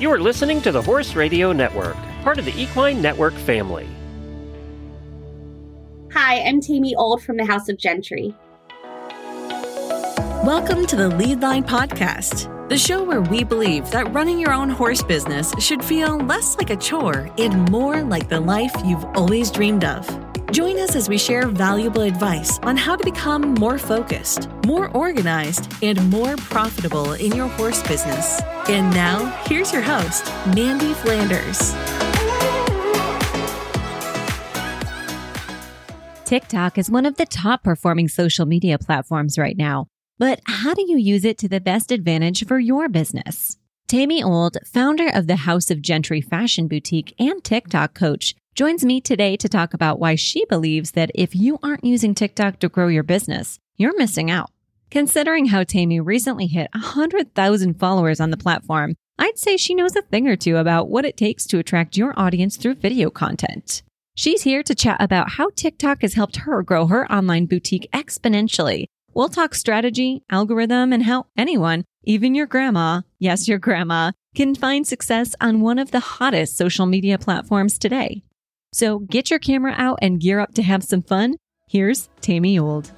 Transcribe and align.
You 0.00 0.12
are 0.12 0.20
listening 0.20 0.62
to 0.62 0.70
the 0.70 0.80
Horse 0.80 1.16
Radio 1.16 1.50
Network, 1.50 1.96
part 2.22 2.38
of 2.38 2.44
the 2.44 2.56
Equine 2.56 3.02
Network 3.02 3.34
family. 3.34 3.88
Hi, 6.12 6.38
I'm 6.38 6.60
Tamie 6.60 6.94
Old 6.94 7.20
from 7.20 7.36
the 7.36 7.44
House 7.44 7.68
of 7.68 7.78
Gentry. 7.78 8.32
Welcome 10.44 10.86
to 10.86 10.94
the 10.94 11.10
Leadline 11.10 11.66
Podcast, 11.66 12.68
the 12.68 12.78
show 12.78 13.02
where 13.02 13.22
we 13.22 13.42
believe 13.42 13.90
that 13.90 14.14
running 14.14 14.38
your 14.38 14.52
own 14.52 14.70
horse 14.70 15.02
business 15.02 15.52
should 15.58 15.84
feel 15.84 16.16
less 16.16 16.56
like 16.58 16.70
a 16.70 16.76
chore 16.76 17.28
and 17.36 17.68
more 17.68 18.00
like 18.04 18.28
the 18.28 18.38
life 18.38 18.70
you've 18.84 19.04
always 19.16 19.50
dreamed 19.50 19.82
of. 19.82 20.06
Join 20.52 20.78
us 20.78 20.94
as 20.94 21.08
we 21.08 21.18
share 21.18 21.48
valuable 21.48 22.02
advice 22.02 22.60
on 22.60 22.76
how 22.76 22.94
to 22.94 23.04
become 23.04 23.54
more 23.54 23.78
focused, 23.78 24.48
more 24.64 24.90
organized, 24.90 25.72
and 25.82 26.08
more 26.08 26.36
profitable 26.36 27.14
in 27.14 27.34
your 27.34 27.48
horse 27.48 27.82
business. 27.82 28.40
And 28.70 28.90
now, 28.90 29.24
here's 29.46 29.72
your 29.72 29.80
host, 29.80 30.26
Mandy 30.54 30.92
Flanders. 30.92 31.74
TikTok 36.26 36.76
is 36.76 36.90
one 36.90 37.06
of 37.06 37.16
the 37.16 37.24
top 37.24 37.64
performing 37.64 38.08
social 38.08 38.44
media 38.44 38.78
platforms 38.78 39.38
right 39.38 39.56
now. 39.56 39.86
But 40.18 40.42
how 40.44 40.74
do 40.74 40.84
you 40.86 40.98
use 40.98 41.24
it 41.24 41.38
to 41.38 41.48
the 41.48 41.60
best 41.62 41.90
advantage 41.90 42.46
for 42.46 42.58
your 42.58 42.90
business? 42.90 43.56
Tamie 43.88 44.22
Old, 44.22 44.58
founder 44.66 45.08
of 45.08 45.28
the 45.28 45.36
House 45.36 45.70
of 45.70 45.80
Gentry 45.80 46.20
Fashion 46.20 46.68
Boutique 46.68 47.14
and 47.18 47.42
TikTok 47.42 47.94
coach, 47.94 48.34
joins 48.54 48.84
me 48.84 49.00
today 49.00 49.38
to 49.38 49.48
talk 49.48 49.72
about 49.72 49.98
why 49.98 50.14
she 50.14 50.44
believes 50.44 50.90
that 50.90 51.10
if 51.14 51.34
you 51.34 51.58
aren't 51.62 51.84
using 51.84 52.14
TikTok 52.14 52.58
to 52.58 52.68
grow 52.68 52.88
your 52.88 53.02
business, 53.02 53.58
you're 53.78 53.96
missing 53.96 54.30
out. 54.30 54.50
Considering 54.90 55.46
how 55.46 55.64
Tamie 55.64 56.00
recently 56.00 56.46
hit 56.46 56.68
100,000 56.72 57.78
followers 57.78 58.20
on 58.20 58.30
the 58.30 58.36
platform, 58.36 58.94
I'd 59.18 59.38
say 59.38 59.56
she 59.56 59.74
knows 59.74 59.96
a 59.96 60.02
thing 60.02 60.28
or 60.28 60.36
two 60.36 60.56
about 60.56 60.88
what 60.88 61.04
it 61.04 61.16
takes 61.16 61.46
to 61.46 61.58
attract 61.58 61.96
your 61.96 62.18
audience 62.18 62.56
through 62.56 62.74
video 62.76 63.10
content. 63.10 63.82
She's 64.14 64.42
here 64.42 64.62
to 64.62 64.74
chat 64.74 64.96
about 65.00 65.32
how 65.32 65.50
TikTok 65.50 66.02
has 66.02 66.14
helped 66.14 66.36
her 66.36 66.62
grow 66.62 66.86
her 66.86 67.10
online 67.12 67.46
boutique 67.46 67.88
exponentially 67.92 68.86
We'll 69.18 69.28
talk 69.28 69.54
strategy, 69.54 70.22
algorithm, 70.30 70.92
and 70.92 71.02
how 71.02 71.26
anyone, 71.36 71.84
even 72.04 72.36
your 72.36 72.46
grandma, 72.46 73.02
yes, 73.18 73.48
your 73.48 73.58
grandma, 73.58 74.12
can 74.36 74.54
find 74.54 74.86
success 74.86 75.34
on 75.40 75.60
one 75.60 75.80
of 75.80 75.90
the 75.90 75.98
hottest 75.98 76.56
social 76.56 76.86
media 76.86 77.18
platforms 77.18 77.78
today. 77.78 78.22
So 78.72 79.00
get 79.00 79.28
your 79.28 79.40
camera 79.40 79.74
out 79.76 79.98
and 80.02 80.20
gear 80.20 80.38
up 80.38 80.54
to 80.54 80.62
have 80.62 80.84
some 80.84 81.02
fun. 81.02 81.34
Here's 81.68 82.08
Tamie 82.20 82.60
Old. 82.60 82.92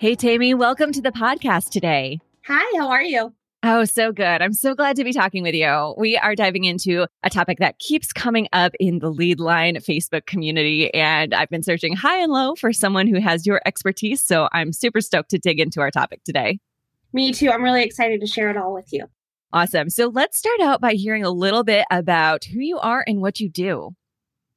Hey, 0.00 0.14
Tamie, 0.14 0.54
welcome 0.54 0.92
to 0.92 1.02
the 1.02 1.12
podcast 1.12 1.68
today. 1.68 2.20
Hi, 2.46 2.78
how 2.78 2.88
are 2.88 3.02
you? 3.02 3.34
Oh, 3.62 3.84
so 3.84 4.12
good. 4.12 4.40
I'm 4.40 4.54
so 4.54 4.74
glad 4.74 4.96
to 4.96 5.04
be 5.04 5.12
talking 5.12 5.42
with 5.42 5.54
you. 5.54 5.94
We 5.98 6.16
are 6.16 6.34
diving 6.34 6.64
into 6.64 7.06
a 7.22 7.28
topic 7.28 7.58
that 7.58 7.78
keeps 7.78 8.10
coming 8.10 8.48
up 8.54 8.72
in 8.80 9.00
the 9.00 9.12
Leadline 9.12 9.76
Facebook 9.86 10.24
community. 10.24 10.90
And 10.94 11.34
I've 11.34 11.50
been 11.50 11.62
searching 11.62 11.94
high 11.94 12.16
and 12.22 12.32
low 12.32 12.54
for 12.54 12.72
someone 12.72 13.08
who 13.08 13.20
has 13.20 13.46
your 13.46 13.60
expertise. 13.66 14.22
So 14.22 14.48
I'm 14.52 14.72
super 14.72 15.02
stoked 15.02 15.28
to 15.32 15.38
dig 15.38 15.60
into 15.60 15.82
our 15.82 15.90
topic 15.90 16.24
today. 16.24 16.60
Me 17.12 17.30
too. 17.30 17.50
I'm 17.50 17.62
really 17.62 17.82
excited 17.82 18.22
to 18.22 18.26
share 18.26 18.48
it 18.48 18.56
all 18.56 18.72
with 18.72 18.94
you. 18.94 19.04
Awesome. 19.52 19.90
So 19.90 20.06
let's 20.06 20.38
start 20.38 20.60
out 20.62 20.80
by 20.80 20.94
hearing 20.94 21.24
a 21.24 21.30
little 21.30 21.62
bit 21.62 21.84
about 21.90 22.44
who 22.44 22.60
you 22.60 22.78
are 22.78 23.04
and 23.06 23.20
what 23.20 23.38
you 23.38 23.50
do. 23.50 23.90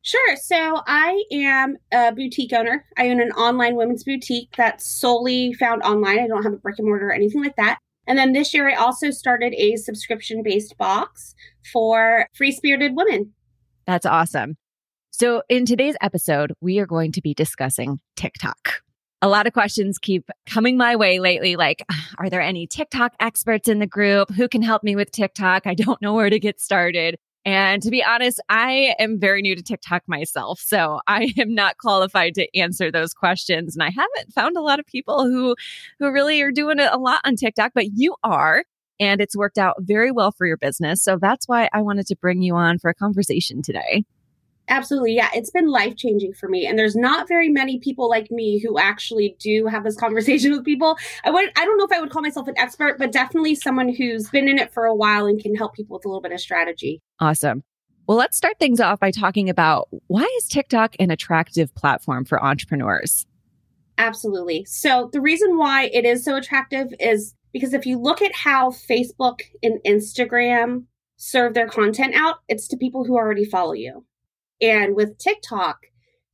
Sure. 0.03 0.35
So 0.35 0.81
I 0.85 1.23
am 1.31 1.77
a 1.93 2.11
boutique 2.11 2.51
owner. 2.51 2.85
I 2.97 3.09
own 3.09 3.21
an 3.21 3.31
online 3.31 3.77
women's 3.77 4.03
boutique 4.03 4.53
that's 4.57 4.85
solely 4.85 5.53
found 5.53 5.81
online. 5.81 6.19
I 6.19 6.27
don't 6.27 6.43
have 6.43 6.51
a 6.51 6.57
brick 6.57 6.77
and 6.77 6.87
mortar 6.87 7.07
or 7.07 7.13
anything 7.13 7.41
like 7.41 7.55
that. 7.55 7.79
And 8.05 8.17
then 8.17 8.33
this 8.33 8.53
year, 8.53 8.69
I 8.69 8.75
also 8.75 9.11
started 9.11 9.53
a 9.53 9.77
subscription 9.77 10.43
based 10.43 10.77
box 10.77 11.33
for 11.71 12.27
free 12.35 12.51
spirited 12.51 12.97
women. 12.97 13.31
That's 13.87 14.05
awesome. 14.05 14.57
So, 15.11 15.41
in 15.47 15.65
today's 15.65 15.95
episode, 16.01 16.53
we 16.59 16.79
are 16.79 16.85
going 16.85 17.13
to 17.13 17.21
be 17.21 17.33
discussing 17.33 18.01
TikTok. 18.17 18.81
A 19.21 19.29
lot 19.29 19.47
of 19.47 19.53
questions 19.53 19.99
keep 19.99 20.29
coming 20.45 20.75
my 20.75 20.97
way 20.97 21.19
lately 21.19 21.55
like, 21.55 21.85
are 22.17 22.29
there 22.29 22.41
any 22.41 22.67
TikTok 22.67 23.13
experts 23.21 23.69
in 23.69 23.79
the 23.79 23.87
group? 23.87 24.31
Who 24.31 24.49
can 24.49 24.63
help 24.63 24.83
me 24.83 24.97
with 24.97 25.11
TikTok? 25.11 25.65
I 25.65 25.75
don't 25.75 26.01
know 26.01 26.13
where 26.13 26.29
to 26.29 26.39
get 26.39 26.59
started. 26.59 27.15
And 27.45 27.83
to 27.83 27.89
be 27.89 28.03
honest, 28.03 28.39
I 28.49 28.95
am 28.99 29.19
very 29.19 29.41
new 29.41 29.55
to 29.55 29.61
TikTok 29.61 30.03
myself. 30.07 30.59
So 30.59 31.01
I 31.07 31.33
am 31.37 31.53
not 31.53 31.77
qualified 31.77 32.35
to 32.35 32.57
answer 32.57 32.91
those 32.91 33.13
questions. 33.13 33.75
And 33.75 33.83
I 33.83 33.89
haven't 33.89 34.33
found 34.33 34.57
a 34.57 34.61
lot 34.61 34.79
of 34.79 34.85
people 34.85 35.25
who, 35.25 35.55
who 35.99 36.11
really 36.11 36.41
are 36.41 36.51
doing 36.51 36.79
it 36.79 36.89
a 36.91 36.97
lot 36.97 37.21
on 37.25 37.35
TikTok, 37.35 37.71
but 37.73 37.87
you 37.93 38.15
are. 38.23 38.63
And 38.99 39.19
it's 39.19 39.35
worked 39.35 39.57
out 39.57 39.75
very 39.79 40.11
well 40.11 40.31
for 40.31 40.45
your 40.45 40.57
business. 40.57 41.03
So 41.03 41.17
that's 41.19 41.47
why 41.47 41.69
I 41.73 41.81
wanted 41.81 42.07
to 42.07 42.15
bring 42.15 42.41
you 42.41 42.55
on 42.55 42.79
for 42.79 42.89
a 42.89 42.95
conversation 42.95 43.61
today. 43.61 44.05
Absolutely. 44.73 45.13
Yeah. 45.13 45.29
It's 45.35 45.51
been 45.51 45.67
life 45.67 45.95
changing 45.95 46.33
for 46.33 46.49
me. 46.49 46.65
And 46.65 46.79
there's 46.79 46.95
not 46.95 47.27
very 47.27 47.47
many 47.47 47.77
people 47.77 48.09
like 48.09 48.31
me 48.31 48.57
who 48.57 48.79
actually 48.79 49.35
do 49.39 49.67
have 49.67 49.83
this 49.83 49.95
conversation 49.99 50.51
with 50.51 50.65
people. 50.65 50.97
I 51.23 51.29
would 51.29 51.51
I 51.55 51.63
don't 51.63 51.77
know 51.77 51.85
if 51.85 51.91
I 51.91 52.01
would 52.01 52.09
call 52.09 52.23
myself 52.23 52.47
an 52.47 52.57
expert, 52.57 52.97
but 52.97 53.11
definitely 53.11 53.53
someone 53.53 53.93
who's 53.93 54.29
been 54.31 54.49
in 54.49 54.57
it 54.57 54.73
for 54.73 54.85
a 54.85 54.95
while 54.95 55.27
and 55.27 55.39
can 55.39 55.55
help 55.55 55.75
people 55.75 55.95
with 55.95 56.05
a 56.05 56.07
little 56.07 56.21
bit 56.21 56.31
of 56.31 56.39
strategy. 56.39 57.03
Awesome. 57.19 57.63
Well, 58.07 58.17
let's 58.17 58.35
start 58.35 58.57
things 58.57 58.79
off 58.79 58.99
by 58.99 59.11
talking 59.11 59.47
about 59.47 59.89
why 60.07 60.27
is 60.37 60.47
TikTok 60.47 60.95
an 60.99 61.11
attractive 61.11 61.73
platform 61.75 62.25
for 62.25 62.43
entrepreneurs? 62.43 63.27
Absolutely. 63.99 64.65
So, 64.65 65.11
the 65.13 65.21
reason 65.21 65.55
why 65.55 65.85
it 65.93 66.03
is 66.03 66.25
so 66.25 66.35
attractive 66.35 66.87
is 66.99 67.35
because 67.53 67.75
if 67.75 67.85
you 67.85 67.99
look 67.99 68.23
at 68.23 68.33
how 68.33 68.71
Facebook 68.71 69.41
and 69.61 69.79
Instagram 69.85 70.85
serve 71.15 71.53
their 71.53 71.67
content 71.67 72.15
out, 72.15 72.37
it's 72.49 72.67
to 72.69 72.77
people 72.77 73.05
who 73.05 73.15
already 73.15 73.45
follow 73.45 73.73
you. 73.73 74.03
And 74.63 74.95
with 74.95 75.17
TikTok, 75.17 75.77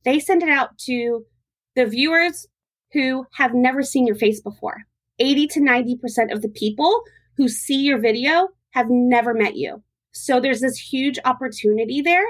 they 0.04 0.20
send 0.20 0.42
it 0.42 0.48
out 0.48 0.78
to 0.86 1.26
the 1.74 1.84
viewers 1.84 2.46
who 2.92 3.26
have 3.34 3.54
never 3.54 3.82
seen 3.82 4.06
your 4.06 4.16
face 4.16 4.40
before. 4.40 4.76
80 5.18 5.48
to 5.48 5.60
90% 5.60 6.32
of 6.32 6.40
the 6.40 6.48
people 6.48 7.02
who 7.36 7.48
see 7.48 7.82
your 7.82 7.98
video 7.98 8.48
have 8.70 8.86
never 8.88 9.34
met 9.34 9.56
you. 9.56 9.82
So 10.12 10.40
there's 10.40 10.60
this 10.60 10.78
huge 10.78 11.18
opportunity 11.24 12.00
there 12.00 12.24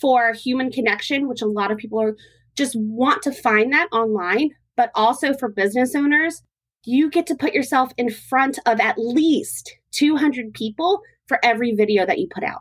for 0.00 0.32
human 0.32 0.70
connection, 0.70 1.28
which 1.28 1.40
a 1.40 1.46
lot 1.46 1.70
of 1.70 1.78
people 1.78 2.00
are 2.00 2.16
just 2.56 2.74
want 2.76 3.22
to 3.22 3.32
find 3.32 3.72
that 3.72 3.88
online, 3.92 4.50
but 4.76 4.90
also 4.94 5.34
for 5.34 5.48
business 5.48 5.94
owners, 5.94 6.42
you 6.84 7.10
get 7.10 7.26
to 7.28 7.34
put 7.34 7.54
yourself 7.54 7.92
in 7.96 8.10
front 8.10 8.58
of 8.66 8.80
at 8.80 8.98
least 8.98 9.74
200 9.92 10.52
people 10.52 11.00
for 11.26 11.38
every 11.42 11.72
video 11.72 12.04
that 12.04 12.18
you 12.18 12.28
put 12.32 12.44
out. 12.44 12.60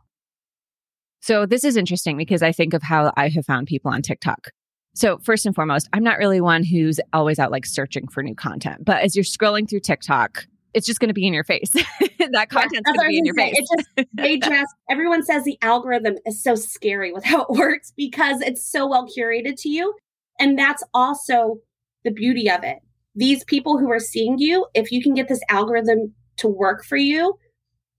So 1.23 1.45
this 1.45 1.63
is 1.63 1.77
interesting 1.77 2.17
because 2.17 2.43
I 2.43 2.51
think 2.51 2.73
of 2.73 2.83
how 2.83 3.13
I 3.15 3.29
have 3.29 3.45
found 3.45 3.65
people 3.65 3.89
on 3.89 4.01
TikTok. 4.01 4.49
So 4.93 5.19
first 5.19 5.45
and 5.45 5.55
foremost, 5.55 5.87
I'm 5.93 6.03
not 6.03 6.17
really 6.17 6.41
one 6.41 6.65
who's 6.65 6.99
always 7.13 7.39
out 7.39 7.49
like 7.49 7.65
searching 7.65 8.09
for 8.09 8.21
new 8.21 8.35
content, 8.35 8.83
but 8.83 9.01
as 9.01 9.15
you're 9.15 9.23
scrolling 9.23 9.69
through 9.69 9.79
TikTok, 9.79 10.45
it's 10.73 10.85
just 10.85 10.99
going 10.99 11.07
to 11.07 11.13
be 11.13 11.25
in 11.25 11.33
your 11.33 11.45
face. 11.45 11.71
that 11.71 12.49
content's 12.49 12.89
yeah, 12.89 12.93
going 12.93 12.99
to 12.99 13.07
be 13.07 13.17
in 13.19 13.25
your 13.25 13.35
face. 13.35 13.55
Just, 13.55 14.09
they 14.13 14.37
just 14.37 14.75
everyone 14.89 15.23
says 15.23 15.45
the 15.45 15.57
algorithm 15.61 16.15
is 16.25 16.43
so 16.43 16.55
scary 16.55 17.13
with 17.13 17.23
how 17.23 17.43
it 17.43 17.49
works 17.57 17.93
because 17.95 18.41
it's 18.41 18.69
so 18.69 18.85
well 18.85 19.07
curated 19.07 19.55
to 19.59 19.69
you, 19.69 19.93
and 20.41 20.59
that's 20.59 20.83
also 20.93 21.59
the 22.03 22.11
beauty 22.11 22.51
of 22.51 22.65
it. 22.65 22.79
These 23.15 23.45
people 23.45 23.77
who 23.77 23.89
are 23.89 23.99
seeing 23.99 24.39
you, 24.39 24.67
if 24.73 24.91
you 24.91 25.01
can 25.01 25.13
get 25.13 25.29
this 25.29 25.41
algorithm 25.47 26.13
to 26.39 26.49
work 26.49 26.83
for 26.83 26.97
you, 26.97 27.35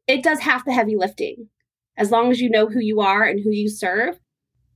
it 0.07 0.23
does 0.23 0.41
half 0.41 0.67
the 0.67 0.75
heavy 0.75 0.97
lifting 0.97 1.49
as 1.97 2.11
long 2.11 2.31
as 2.31 2.41
you 2.41 2.51
know 2.51 2.67
who 2.67 2.81
you 2.81 3.01
are 3.01 3.25
and 3.25 3.41
who 3.43 3.51
you 3.51 3.69
serve 3.69 4.19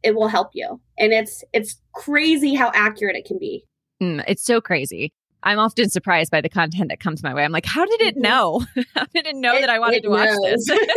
it 0.02 0.14
will 0.14 0.28
help 0.28 0.50
you. 0.54 0.80
And 0.98 1.12
it's 1.12 1.44
it's 1.52 1.80
crazy 1.92 2.54
how 2.54 2.70
accurate 2.74 3.16
it 3.16 3.24
can 3.24 3.38
be. 3.38 3.64
Mm, 4.02 4.24
it's 4.26 4.44
so 4.44 4.60
crazy. 4.60 5.12
I'm 5.42 5.58
often 5.58 5.88
surprised 5.88 6.32
by 6.32 6.40
the 6.40 6.48
content 6.48 6.88
that 6.88 6.98
comes 7.00 7.22
my 7.22 7.32
way. 7.34 7.44
I'm 7.44 7.52
like 7.52 7.66
how 7.66 7.84
did 7.84 8.00
it 8.02 8.14
mm-hmm. 8.14 8.22
know? 8.22 8.66
How 8.94 9.06
did 9.14 9.26
it 9.26 9.36
know 9.36 9.54
it, 9.54 9.60
that 9.60 9.70
i 9.70 9.78
wanted 9.78 10.02
to 10.02 10.08
watch 10.08 10.28
knows. 10.28 10.64
this 10.66 10.78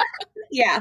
yeah. 0.50 0.80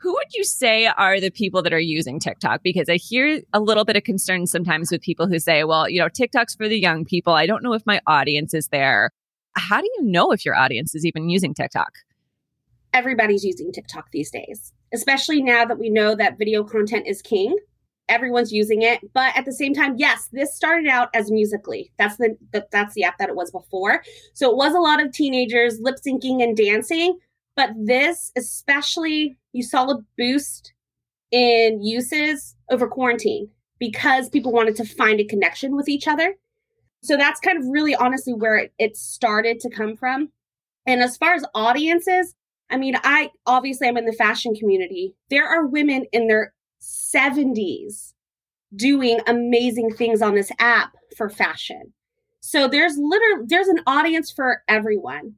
Who 0.00 0.12
would 0.12 0.34
you 0.34 0.44
say 0.44 0.86
are 0.86 1.20
the 1.20 1.30
people 1.30 1.62
that 1.62 1.72
are 1.72 1.78
using 1.78 2.18
tiktok? 2.18 2.62
Because 2.62 2.88
i 2.88 2.96
hear 2.96 3.40
a 3.52 3.60
little 3.60 3.84
bit 3.84 3.96
of 3.96 4.04
concern 4.04 4.46
sometimes 4.46 4.90
with 4.90 5.00
people 5.02 5.26
who 5.26 5.38
say 5.38 5.64
well 5.64 5.88
you 5.88 6.00
know 6.00 6.08
tiktok's 6.08 6.54
for 6.54 6.68
the 6.68 6.78
young 6.78 7.04
people. 7.04 7.32
I 7.34 7.46
don't 7.46 7.62
know 7.62 7.74
if 7.74 7.84
my 7.86 8.00
audience 8.06 8.54
is 8.54 8.68
there. 8.68 9.10
How 9.56 9.80
do 9.80 9.86
you 9.98 10.04
know 10.04 10.30
if 10.30 10.44
your 10.44 10.54
audience 10.54 10.94
is 10.94 11.04
even 11.04 11.28
using 11.28 11.54
tiktok 11.54 11.92
everybody's 12.92 13.44
using 13.44 13.72
TikTok 13.72 14.10
these 14.12 14.30
days, 14.30 14.72
especially 14.92 15.42
now 15.42 15.64
that 15.64 15.78
we 15.78 15.90
know 15.90 16.14
that 16.14 16.38
video 16.38 16.64
content 16.64 17.06
is 17.06 17.22
king. 17.22 17.56
Everyone's 18.08 18.52
using 18.52 18.80
it, 18.80 19.00
but 19.12 19.36
at 19.36 19.44
the 19.44 19.52
same 19.52 19.74
time, 19.74 19.96
yes, 19.98 20.28
this 20.32 20.56
started 20.56 20.88
out 20.88 21.10
as 21.14 21.30
Musical.ly. 21.30 21.90
That's 21.98 22.16
the, 22.16 22.38
the 22.52 22.66
that's 22.72 22.94
the 22.94 23.04
app 23.04 23.18
that 23.18 23.28
it 23.28 23.36
was 23.36 23.50
before. 23.50 24.02
So 24.32 24.50
it 24.50 24.56
was 24.56 24.74
a 24.74 24.80
lot 24.80 25.04
of 25.04 25.12
teenagers 25.12 25.78
lip 25.80 25.96
syncing 25.96 26.42
and 26.42 26.56
dancing, 26.56 27.18
but 27.54 27.70
this 27.76 28.32
especially 28.36 29.36
you 29.52 29.62
saw 29.62 29.90
a 29.90 29.98
boost 30.16 30.72
in 31.30 31.82
uses 31.82 32.56
over 32.70 32.88
quarantine 32.88 33.50
because 33.78 34.28
people 34.28 34.52
wanted 34.52 34.76
to 34.76 34.84
find 34.84 35.20
a 35.20 35.24
connection 35.24 35.76
with 35.76 35.88
each 35.88 36.08
other. 36.08 36.34
So 37.02 37.16
that's 37.16 37.40
kind 37.40 37.58
of 37.58 37.64
really 37.68 37.94
honestly 37.94 38.32
where 38.32 38.56
it, 38.56 38.72
it 38.78 38.96
started 38.96 39.60
to 39.60 39.70
come 39.70 39.96
from. 39.96 40.30
And 40.86 41.02
as 41.02 41.16
far 41.16 41.34
as 41.34 41.44
audiences, 41.54 42.34
I 42.70 42.76
mean, 42.76 42.96
I 43.02 43.30
obviously 43.46 43.88
I'm 43.88 43.96
in 43.96 44.04
the 44.04 44.12
fashion 44.12 44.54
community. 44.54 45.14
There 45.30 45.46
are 45.46 45.66
women 45.66 46.06
in 46.12 46.28
their 46.28 46.52
70s 46.82 48.12
doing 48.76 49.20
amazing 49.26 49.94
things 49.94 50.20
on 50.22 50.34
this 50.34 50.52
app 50.58 50.92
for 51.16 51.30
fashion. 51.30 51.92
So 52.40 52.68
there's 52.68 52.96
literally 52.98 53.46
there's 53.46 53.68
an 53.68 53.80
audience 53.86 54.30
for 54.30 54.62
everyone. 54.68 55.34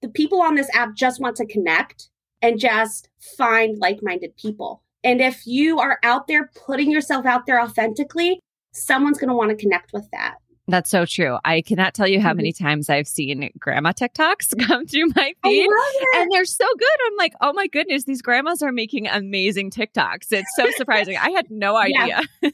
The 0.00 0.08
people 0.08 0.42
on 0.42 0.56
this 0.56 0.68
app 0.74 0.94
just 0.94 1.20
want 1.20 1.36
to 1.36 1.46
connect 1.46 2.08
and 2.42 2.58
just 2.58 3.08
find 3.36 3.78
like-minded 3.78 4.36
people. 4.36 4.82
And 5.04 5.20
if 5.20 5.46
you 5.46 5.78
are 5.78 5.98
out 6.02 6.26
there 6.26 6.50
putting 6.66 6.90
yourself 6.90 7.24
out 7.24 7.46
there 7.46 7.60
authentically, 7.60 8.40
someone's 8.72 9.18
going 9.18 9.28
to 9.28 9.34
want 9.34 9.50
to 9.50 9.56
connect 9.56 9.92
with 9.92 10.08
that. 10.10 10.36
That's 10.68 10.90
so 10.90 11.04
true. 11.04 11.38
I 11.44 11.60
cannot 11.62 11.92
tell 11.92 12.06
you 12.06 12.20
how 12.20 12.34
many 12.34 12.52
mm-hmm. 12.52 12.64
times 12.64 12.88
I've 12.88 13.08
seen 13.08 13.50
grandma 13.58 13.92
TikToks 13.92 14.58
come 14.66 14.86
through 14.86 15.06
my 15.16 15.34
feed. 15.42 15.68
And 16.14 16.30
they're 16.30 16.44
so 16.44 16.66
good. 16.78 16.88
I'm 17.06 17.16
like, 17.18 17.34
oh 17.40 17.52
my 17.52 17.66
goodness, 17.66 18.04
these 18.04 18.22
grandmas 18.22 18.62
are 18.62 18.72
making 18.72 19.08
amazing 19.08 19.70
TikToks. 19.70 20.30
It's 20.30 20.54
so 20.56 20.70
surprising. 20.76 21.16
I 21.16 21.30
had 21.30 21.50
no 21.50 21.76
idea. 21.80 22.22
Yeah. 22.42 22.50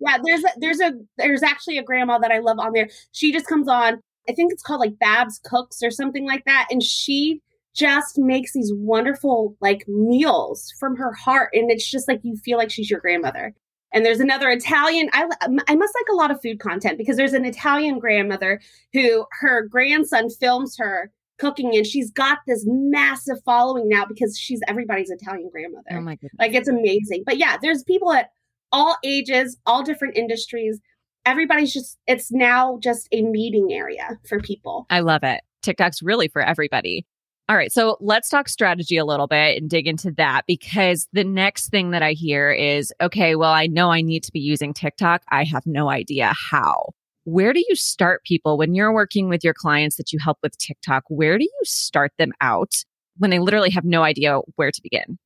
yeah, 0.00 0.18
there's 0.24 0.44
a 0.44 0.48
there's 0.58 0.80
a 0.80 0.92
there's 1.18 1.42
actually 1.42 1.78
a 1.78 1.82
grandma 1.82 2.18
that 2.18 2.30
I 2.30 2.38
love 2.38 2.58
on 2.60 2.72
there. 2.72 2.88
She 3.12 3.32
just 3.32 3.46
comes 3.46 3.68
on, 3.68 4.00
I 4.28 4.32
think 4.32 4.52
it's 4.52 4.62
called 4.62 4.80
like 4.80 4.98
Babs 4.98 5.40
Cooks 5.44 5.82
or 5.82 5.90
something 5.90 6.26
like 6.26 6.44
that. 6.44 6.68
And 6.70 6.82
she 6.82 7.42
just 7.74 8.18
makes 8.18 8.52
these 8.52 8.72
wonderful 8.74 9.56
like 9.60 9.86
meals 9.88 10.72
from 10.78 10.96
her 10.96 11.12
heart. 11.12 11.50
And 11.52 11.70
it's 11.70 11.88
just 11.88 12.06
like 12.06 12.20
you 12.22 12.36
feel 12.36 12.58
like 12.58 12.70
she's 12.70 12.90
your 12.90 13.00
grandmother. 13.00 13.54
And 13.92 14.04
there's 14.04 14.20
another 14.20 14.48
Italian. 14.48 15.10
I, 15.12 15.24
um, 15.42 15.58
I 15.68 15.74
must 15.74 15.94
like 15.94 16.08
a 16.12 16.16
lot 16.16 16.30
of 16.30 16.40
food 16.40 16.60
content 16.60 16.98
because 16.98 17.16
there's 17.16 17.32
an 17.32 17.44
Italian 17.44 17.98
grandmother 17.98 18.60
who 18.92 19.26
her 19.40 19.66
grandson 19.66 20.30
films 20.30 20.76
her 20.78 21.10
cooking 21.38 21.74
and 21.74 21.86
she's 21.86 22.10
got 22.10 22.38
this 22.46 22.64
massive 22.66 23.38
following 23.44 23.88
now 23.88 24.04
because 24.04 24.38
she's 24.38 24.60
everybody's 24.68 25.10
Italian 25.10 25.48
grandmother. 25.50 25.88
Oh 25.92 26.00
my 26.00 26.14
goodness. 26.14 26.34
Like 26.38 26.54
it's 26.54 26.68
amazing. 26.68 27.22
But 27.24 27.38
yeah, 27.38 27.56
there's 27.60 27.82
people 27.82 28.12
at 28.12 28.30
all 28.70 28.96
ages, 29.02 29.56
all 29.66 29.82
different 29.82 30.16
industries. 30.16 30.80
Everybody's 31.24 31.72
just, 31.72 31.98
it's 32.06 32.30
now 32.30 32.78
just 32.82 33.08
a 33.12 33.22
meeting 33.22 33.72
area 33.72 34.18
for 34.28 34.38
people. 34.40 34.86
I 34.90 35.00
love 35.00 35.22
it. 35.22 35.40
TikTok's 35.62 36.02
really 36.02 36.28
for 36.28 36.42
everybody. 36.42 37.06
All 37.50 37.56
right. 37.56 37.72
So 37.72 37.96
let's 37.98 38.28
talk 38.28 38.48
strategy 38.48 38.96
a 38.96 39.04
little 39.04 39.26
bit 39.26 39.60
and 39.60 39.68
dig 39.68 39.88
into 39.88 40.12
that 40.12 40.42
because 40.46 41.08
the 41.12 41.24
next 41.24 41.70
thing 41.70 41.90
that 41.90 42.00
I 42.00 42.12
hear 42.12 42.52
is 42.52 42.94
okay, 43.00 43.34
well, 43.34 43.50
I 43.50 43.66
know 43.66 43.90
I 43.90 44.02
need 44.02 44.22
to 44.22 44.30
be 44.30 44.38
using 44.38 44.72
TikTok. 44.72 45.22
I 45.30 45.42
have 45.42 45.66
no 45.66 45.90
idea 45.90 46.32
how. 46.32 46.90
Where 47.24 47.52
do 47.52 47.58
you 47.68 47.74
start 47.74 48.22
people 48.22 48.56
when 48.56 48.76
you're 48.76 48.94
working 48.94 49.28
with 49.28 49.42
your 49.42 49.52
clients 49.52 49.96
that 49.96 50.12
you 50.12 50.20
help 50.22 50.38
with 50.44 50.56
TikTok? 50.58 51.02
Where 51.08 51.38
do 51.38 51.42
you 51.42 51.60
start 51.64 52.12
them 52.18 52.30
out 52.40 52.84
when 53.18 53.30
they 53.30 53.40
literally 53.40 53.70
have 53.70 53.84
no 53.84 54.04
idea 54.04 54.38
where 54.54 54.70
to 54.70 54.80
begin? 54.80 55.18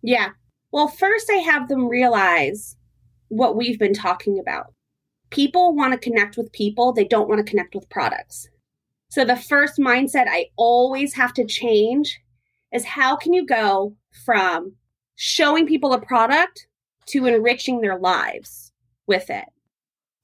Yeah. 0.00 0.28
Well, 0.70 0.86
first, 0.86 1.28
I 1.28 1.38
have 1.38 1.66
them 1.66 1.88
realize 1.88 2.76
what 3.30 3.56
we've 3.56 3.80
been 3.80 3.94
talking 3.94 4.38
about. 4.38 4.72
People 5.30 5.74
want 5.74 5.92
to 5.92 5.98
connect 5.98 6.36
with 6.36 6.52
people, 6.52 6.92
they 6.92 7.04
don't 7.04 7.28
want 7.28 7.44
to 7.44 7.50
connect 7.50 7.74
with 7.74 7.90
products. 7.90 8.48
So 9.14 9.24
the 9.24 9.36
first 9.36 9.78
mindset 9.78 10.26
I 10.28 10.46
always 10.56 11.14
have 11.14 11.32
to 11.34 11.44
change 11.44 12.20
is 12.72 12.84
how 12.84 13.14
can 13.14 13.32
you 13.32 13.46
go 13.46 13.94
from 14.24 14.72
showing 15.14 15.68
people 15.68 15.92
a 15.92 16.00
product 16.00 16.66
to 17.10 17.24
enriching 17.26 17.80
their 17.80 17.96
lives 17.96 18.72
with 19.06 19.30
it? 19.30 19.44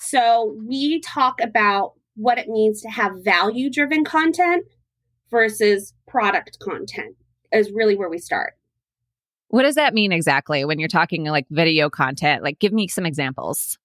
So 0.00 0.56
we 0.66 0.98
talk 1.02 1.40
about 1.40 1.92
what 2.16 2.38
it 2.38 2.48
means 2.48 2.82
to 2.82 2.88
have 2.88 3.22
value 3.22 3.70
driven 3.70 4.02
content 4.02 4.66
versus 5.30 5.94
product 6.08 6.58
content 6.58 7.14
is 7.52 7.70
really 7.70 7.94
where 7.94 8.10
we 8.10 8.18
start. 8.18 8.54
What 9.50 9.62
does 9.62 9.76
that 9.76 9.94
mean 9.94 10.10
exactly 10.10 10.64
when 10.64 10.80
you're 10.80 10.88
talking 10.88 11.22
like 11.26 11.46
video 11.50 11.90
content? 11.90 12.42
Like 12.42 12.58
give 12.58 12.72
me 12.72 12.88
some 12.88 13.06
examples. 13.06 13.78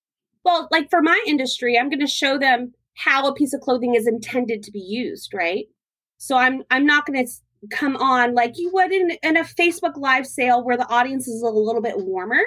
Well, 0.43 0.67
like 0.71 0.89
for 0.89 1.03
my 1.03 1.23
industry, 1.27 1.77
I'm 1.77 1.89
going 1.89 1.99
to 1.99 2.07
show 2.07 2.39
them 2.39 2.73
how 2.95 3.27
a 3.27 3.33
piece 3.33 3.53
of 3.53 3.61
clothing 3.61 3.95
is 3.95 4.07
intended 4.07 4.63
to 4.63 4.71
be 4.71 4.79
used, 4.79 5.33
right? 5.33 5.65
So 6.17 6.37
I'm 6.37 6.63
I'm 6.71 6.85
not 6.85 7.05
going 7.05 7.25
to 7.25 7.31
come 7.71 7.95
on 7.97 8.35
like 8.35 8.53
you 8.57 8.69
would 8.73 8.91
in, 8.91 9.11
in 9.23 9.37
a 9.37 9.43
Facebook 9.43 9.97
live 9.97 10.27
sale 10.27 10.63
where 10.63 10.77
the 10.77 10.89
audience 10.89 11.27
is 11.27 11.41
a 11.41 11.49
little 11.49 11.81
bit 11.81 11.97
warmer 11.97 12.41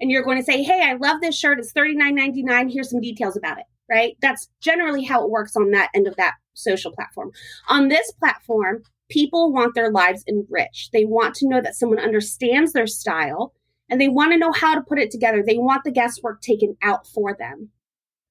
and 0.00 0.10
you're 0.10 0.24
going 0.24 0.38
to 0.38 0.44
say, 0.44 0.62
"Hey, 0.62 0.82
I 0.82 0.94
love 0.94 1.20
this 1.20 1.38
shirt. 1.38 1.58
It's 1.58 1.72
$39.99. 1.72 2.72
Here's 2.72 2.90
some 2.90 3.00
details 3.00 3.36
about 3.36 3.58
it." 3.58 3.64
Right? 3.90 4.16
That's 4.20 4.48
generally 4.60 5.04
how 5.04 5.22
it 5.22 5.30
works 5.30 5.56
on 5.56 5.70
that 5.72 5.90
end 5.94 6.06
of 6.06 6.16
that 6.16 6.34
social 6.54 6.92
platform. 6.92 7.30
On 7.68 7.88
this 7.88 8.10
platform, 8.12 8.82
people 9.10 9.52
want 9.52 9.74
their 9.74 9.90
lives 9.90 10.24
enriched. 10.26 10.92
They 10.92 11.04
want 11.04 11.34
to 11.36 11.48
know 11.48 11.60
that 11.60 11.74
someone 11.74 11.98
understands 11.98 12.72
their 12.72 12.86
style 12.86 13.52
and 13.90 14.00
they 14.00 14.08
want 14.08 14.32
to 14.32 14.38
know 14.38 14.52
how 14.52 14.74
to 14.74 14.80
put 14.80 14.98
it 14.98 15.10
together. 15.10 15.42
They 15.46 15.58
want 15.58 15.84
the 15.84 15.90
guesswork 15.90 16.40
taken 16.40 16.76
out 16.82 17.06
for 17.06 17.36
them. 17.38 17.70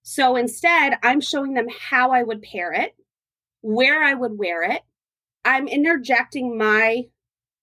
So 0.03 0.36
instead, 0.36 0.94
I'm 1.03 1.21
showing 1.21 1.53
them 1.53 1.68
how 1.89 2.12
I 2.12 2.24
would 2.24 2.42
pair 2.42 2.71
it, 2.74 2.95
where 3.62 4.03
I 4.03 4.13
would 4.13 4.38
wear 4.38 4.63
it. 4.63 4.81
I'm 5.45 5.68
interjecting 5.68 6.57
my 6.57 7.03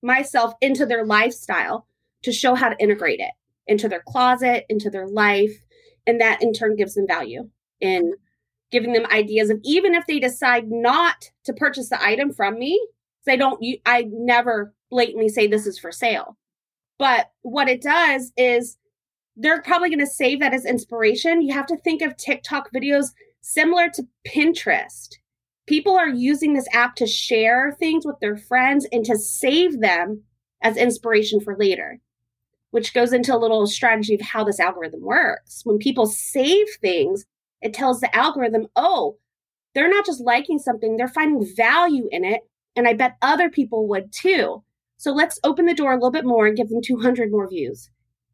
myself 0.02 0.55
into 0.61 0.87
their 0.87 1.05
lifestyle 1.05 1.87
to 2.23 2.32
show 2.32 2.55
how 2.55 2.69
to 2.69 2.79
integrate 2.79 3.20
it 3.20 3.32
into 3.67 3.88
their 3.88 4.02
closet, 4.06 4.64
into 4.69 4.90
their 4.90 5.06
life, 5.06 5.61
and 6.06 6.20
that 6.20 6.43
in 6.43 6.52
turn 6.52 6.76
gives 6.76 6.94
them 6.94 7.06
value 7.06 7.50
in 7.81 8.14
giving 8.70 8.93
them 8.93 9.06
ideas 9.06 9.50
of 9.50 9.61
even 9.64 9.94
if 9.94 10.06
they 10.06 10.19
decide 10.19 10.70
not 10.70 11.31
to 11.44 11.52
purchase 11.52 11.88
the 11.88 12.02
item 12.02 12.32
from 12.32 12.58
me, 12.58 12.81
they 13.26 13.37
don't 13.37 13.62
I 13.85 14.06
never 14.11 14.75
blatantly 14.90 15.29
say 15.29 15.46
this 15.46 15.67
is 15.67 15.79
for 15.79 15.93
sale. 15.93 16.37
But 16.99 17.31
what 17.43 17.69
it 17.69 17.82
does 17.82 18.32
is 18.37 18.76
they're 19.38 19.62
probably 19.62 19.88
going 19.88 20.00
to 20.00 20.06
save 20.06 20.40
that 20.40 20.52
as 20.52 20.67
inspiration. 20.67 21.43
You 21.43 21.55
have 21.55 21.67
to 21.67 21.76
think 21.76 22.02
of 22.02 22.17
TikTok 22.17 22.73
videos 22.73 23.12
similar 23.40 23.88
to 23.90 24.06
Pinterest. 24.26 25.14
People 25.67 25.96
are 25.96 26.08
using 26.08 26.55
this 26.55 26.67
app 26.73 26.96
to 26.96 27.06
share 27.06 27.76
things 27.79 28.05
with 28.05 28.17
their 28.20 28.37
friends 28.37 28.87
and 28.90 29.05
to 29.05 29.17
save 29.17 29.81
them 29.81 30.23
as 30.61 30.76
inspiration 30.76 31.40
for 31.40 31.56
later, 31.56 32.00
which 32.73 32.93
goes 32.93 33.12
into 33.12 33.35
a 33.35 33.38
little 33.38 33.67
strategy 33.69 34.17
of 34.17 34.20
how 34.20 34.43
this 34.43 34.58
algorithm 34.58 35.02
works. 35.02 35.61
When 35.64 35.79
people 35.79 36.06
save 36.06 36.67
things, 36.81 37.25
it 37.62 37.73
tells 37.73 38.00
the 38.00 38.14
algorithm, 38.16 38.66
oh, 38.75 39.18
they're 39.75 39.90
not 39.90 40.04
just 40.04 40.21
liking 40.21 40.59
something, 40.59 40.97
they're 40.97 41.07
finding 41.07 41.47
value 41.54 42.09
in 42.11 42.25
it. 42.25 42.40
And 42.75 42.88
I 42.88 42.95
bet 42.95 43.16
other 43.23 43.50
people 43.50 43.87
would 43.88 44.12
too. 44.12 44.64
So 44.97 45.12
let's 45.12 45.38
open 45.45 45.66
the 45.66 45.75
door 45.75 45.92
a 45.92 45.95
little 45.95 46.11
bit 46.11 46.25
more 46.25 46.47
and 46.47 46.57
give 46.57 46.68
them 46.68 46.83
200 46.83 47.30
more 47.30 47.49
views 47.49 47.88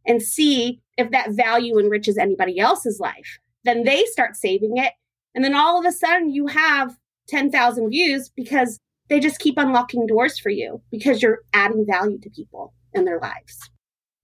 and 0.06 0.22
see 0.22 0.80
if 0.96 1.10
that 1.10 1.32
value 1.32 1.78
enriches 1.78 2.18
anybody 2.18 2.58
else's 2.58 3.00
life. 3.00 3.38
Then 3.64 3.84
they 3.84 4.04
start 4.06 4.36
saving 4.36 4.76
it. 4.76 4.92
And 5.34 5.44
then 5.44 5.54
all 5.54 5.78
of 5.78 5.86
a 5.86 5.92
sudden 5.92 6.30
you 6.30 6.46
have 6.46 6.96
10,000 7.28 7.90
views 7.90 8.30
because 8.36 8.78
they 9.08 9.20
just 9.20 9.38
keep 9.38 9.58
unlocking 9.58 10.06
doors 10.06 10.38
for 10.38 10.50
you 10.50 10.80
because 10.90 11.22
you're 11.22 11.40
adding 11.52 11.84
value 11.88 12.18
to 12.20 12.30
people 12.30 12.72
in 12.92 13.04
their 13.04 13.18
lives. 13.20 13.70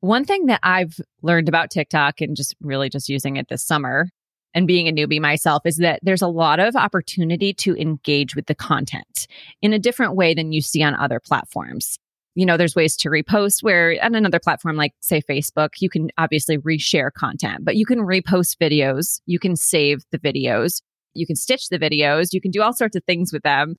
One 0.01 0.25
thing 0.25 0.47
that 0.47 0.61
I've 0.63 0.99
learned 1.23 1.49
about 1.49 1.71
TikTok 1.71 2.21
and 2.21 2.37
just 2.37 2.55
really 2.61 2.89
just 2.89 3.09
using 3.09 3.37
it 3.37 3.49
this 3.49 3.63
summer 3.63 4.09
and 4.55 4.67
being 4.67 4.89
a 4.89 4.93
newbie 4.93 5.21
myself 5.21 5.63
is 5.67 5.77
that 5.77 6.01
there's 6.03 6.23
a 6.23 6.29
lot 6.29 6.59
of 6.59 6.75
opportunity 6.75 7.53
to 7.55 7.77
engage 7.77 8.35
with 8.35 8.47
the 8.47 8.55
content 8.55 9.27
in 9.61 9.73
a 9.73 9.79
different 9.79 10.17
way 10.17 10.35
than 10.35 10.53
you 10.53 10.63
see 10.63 10.83
on 10.83 10.95
other 10.95 11.21
platforms 11.21 11.99
you 12.35 12.47
know, 12.47 12.57
there's 12.57 12.77
ways 12.77 12.97
to 12.99 13.09
repost 13.09 13.63
where 13.63 13.97
on 14.03 14.15
another 14.15 14.39
platform 14.39 14.77
like 14.77 14.93
say 15.01 15.21
Facebook, 15.21 15.71
you 15.81 15.91
can 15.91 16.11
obviously 16.17 16.59
reshare 16.59 17.11
content, 17.13 17.65
but 17.65 17.77
you 17.77 17.85
can 17.85 18.01
repost 18.01 18.57
videos, 18.59 19.21
you 19.27 19.39
can 19.39 19.57
save 19.57 20.03
the 20.13 20.19
videos, 20.19 20.81
you 21.15 21.27
can 21.27 21.37
stitch 21.37 21.69
the 21.69 21.79
videos, 21.79 22.29
you 22.33 22.41
can 22.41 22.51
do 22.51 22.63
all 22.63 22.73
sorts 22.73 22.95
of 22.95 23.03
things 23.05 23.33
with 23.33 23.43
them, 23.43 23.75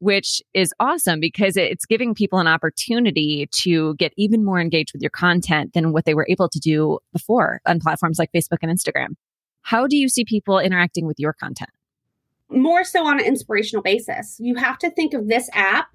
which 0.00 0.42
is 0.52 0.74
awesome 0.80 1.20
because 1.20 1.56
it's 1.56 1.86
giving 1.86 2.12
people 2.12 2.40
an 2.40 2.48
opportunity 2.48 3.48
to 3.52 3.94
get 3.96 4.12
even 4.16 4.44
more 4.44 4.60
engaged 4.60 4.92
with 4.92 5.02
your 5.02 5.10
content 5.10 5.72
than 5.74 5.92
what 5.92 6.04
they 6.04 6.14
were 6.14 6.26
able 6.28 6.48
to 6.48 6.58
do 6.58 6.98
before 7.12 7.60
on 7.66 7.78
platforms 7.78 8.18
like 8.18 8.30
Facebook 8.34 8.58
and 8.62 8.76
Instagram. 8.76 9.14
How 9.62 9.86
do 9.86 9.96
you 9.96 10.08
see 10.08 10.24
people 10.24 10.58
interacting 10.58 11.06
with 11.06 11.20
your 11.20 11.32
content? 11.32 11.70
More 12.50 12.82
so 12.82 13.06
on 13.06 13.20
an 13.20 13.24
inspirational 13.24 13.82
basis. 13.82 14.36
You 14.40 14.56
have 14.56 14.76
to 14.78 14.90
think 14.90 15.14
of 15.14 15.28
this 15.28 15.48
app 15.52 15.86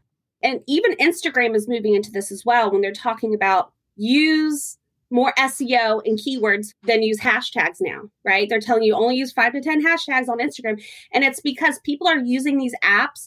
and 0.43 0.61
even 0.67 0.93
Instagram 0.93 1.55
is 1.55 1.67
moving 1.67 1.95
into 1.95 2.11
this 2.11 2.31
as 2.31 2.45
well 2.45 2.71
when 2.71 2.81
they're 2.81 2.91
talking 2.91 3.33
about 3.33 3.71
use 3.95 4.77
more 5.09 5.33
SEO 5.37 6.01
and 6.05 6.19
keywords 6.19 6.73
than 6.83 7.01
use 7.01 7.19
hashtags 7.19 7.77
now, 7.79 8.01
right? 8.23 8.47
They're 8.49 8.59
telling 8.59 8.83
you 8.83 8.93
only 8.93 9.15
use 9.15 9.31
five 9.31 9.53
to 9.53 9.61
10 9.61 9.83
hashtags 9.83 10.27
on 10.27 10.39
Instagram. 10.39 10.83
And 11.13 11.23
it's 11.23 11.39
because 11.39 11.79
people 11.79 12.07
are 12.07 12.19
using 12.19 12.57
these 12.57 12.75
apps 12.83 13.25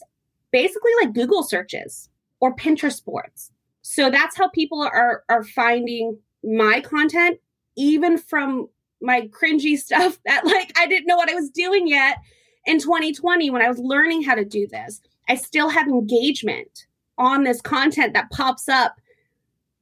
basically 0.51 0.91
like 1.01 1.13
Google 1.13 1.43
searches 1.43 2.09
or 2.39 2.55
Pinterest 2.55 3.03
boards. 3.03 3.51
So 3.81 4.09
that's 4.09 4.37
how 4.37 4.49
people 4.49 4.81
are, 4.81 5.23
are 5.27 5.43
finding 5.43 6.17
my 6.43 6.81
content, 6.81 7.39
even 7.75 8.17
from 8.17 8.67
my 9.01 9.27
cringy 9.29 9.77
stuff 9.77 10.19
that 10.25 10.45
like 10.45 10.71
I 10.77 10.87
didn't 10.87 11.07
know 11.07 11.15
what 11.15 11.31
I 11.31 11.35
was 11.35 11.49
doing 11.49 11.87
yet 11.87 12.17
in 12.65 12.79
2020 12.79 13.49
when 13.49 13.61
I 13.61 13.67
was 13.67 13.79
learning 13.79 14.23
how 14.23 14.35
to 14.35 14.45
do 14.45 14.67
this, 14.67 15.01
I 15.27 15.35
still 15.35 15.69
have 15.69 15.87
engagement 15.87 16.85
on 17.21 17.43
this 17.43 17.61
content 17.61 18.13
that 18.13 18.31
pops 18.31 18.67
up 18.67 18.95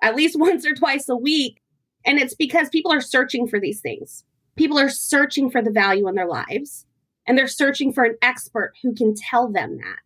at 0.01 0.15
least 0.15 0.37
once 0.37 0.65
or 0.65 0.75
twice 0.75 1.09
a 1.09 1.15
week. 1.15 1.61
And 2.05 2.19
it's 2.19 2.35
because 2.35 2.69
people 2.69 2.91
are 2.91 3.01
searching 3.01 3.47
for 3.47 3.59
these 3.59 3.81
things. 3.81 4.23
People 4.55 4.77
are 4.77 4.89
searching 4.89 5.49
for 5.49 5.61
the 5.61 5.71
value 5.71 6.07
in 6.07 6.15
their 6.15 6.27
lives 6.27 6.85
and 7.25 7.37
they're 7.37 7.47
searching 7.47 7.93
for 7.93 8.03
an 8.03 8.17
expert 8.21 8.73
who 8.83 8.93
can 8.93 9.15
tell 9.15 9.49
them 9.49 9.77
that. 9.77 9.99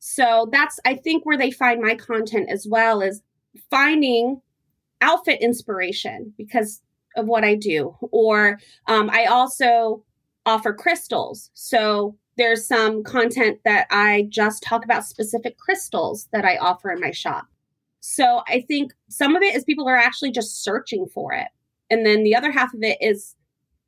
So 0.00 0.48
that's, 0.52 0.78
I 0.84 0.96
think, 0.96 1.24
where 1.24 1.38
they 1.38 1.50
find 1.50 1.80
my 1.80 1.94
content 1.94 2.50
as 2.50 2.66
well 2.68 3.00
is 3.00 3.22
finding 3.70 4.42
outfit 5.00 5.40
inspiration 5.40 6.34
because 6.36 6.82
of 7.16 7.26
what 7.26 7.44
I 7.44 7.54
do. 7.54 7.96
Or 8.10 8.58
um, 8.86 9.08
I 9.10 9.26
also 9.26 10.04
offer 10.44 10.74
crystals. 10.74 11.50
So 11.54 12.16
there's 12.36 12.66
some 12.66 13.02
content 13.02 13.58
that 13.64 13.86
I 13.90 14.26
just 14.28 14.62
talk 14.62 14.84
about 14.84 15.04
specific 15.04 15.58
crystals 15.58 16.28
that 16.32 16.44
I 16.44 16.56
offer 16.56 16.90
in 16.90 17.00
my 17.00 17.10
shop. 17.10 17.46
So 18.00 18.42
I 18.48 18.64
think 18.66 18.92
some 19.08 19.34
of 19.34 19.42
it 19.42 19.54
is 19.54 19.64
people 19.64 19.88
are 19.88 19.96
actually 19.96 20.30
just 20.30 20.62
searching 20.62 21.06
for 21.06 21.32
it. 21.32 21.48
And 21.90 22.04
then 22.04 22.22
the 22.22 22.34
other 22.34 22.50
half 22.50 22.74
of 22.74 22.82
it 22.82 22.98
is 23.00 23.34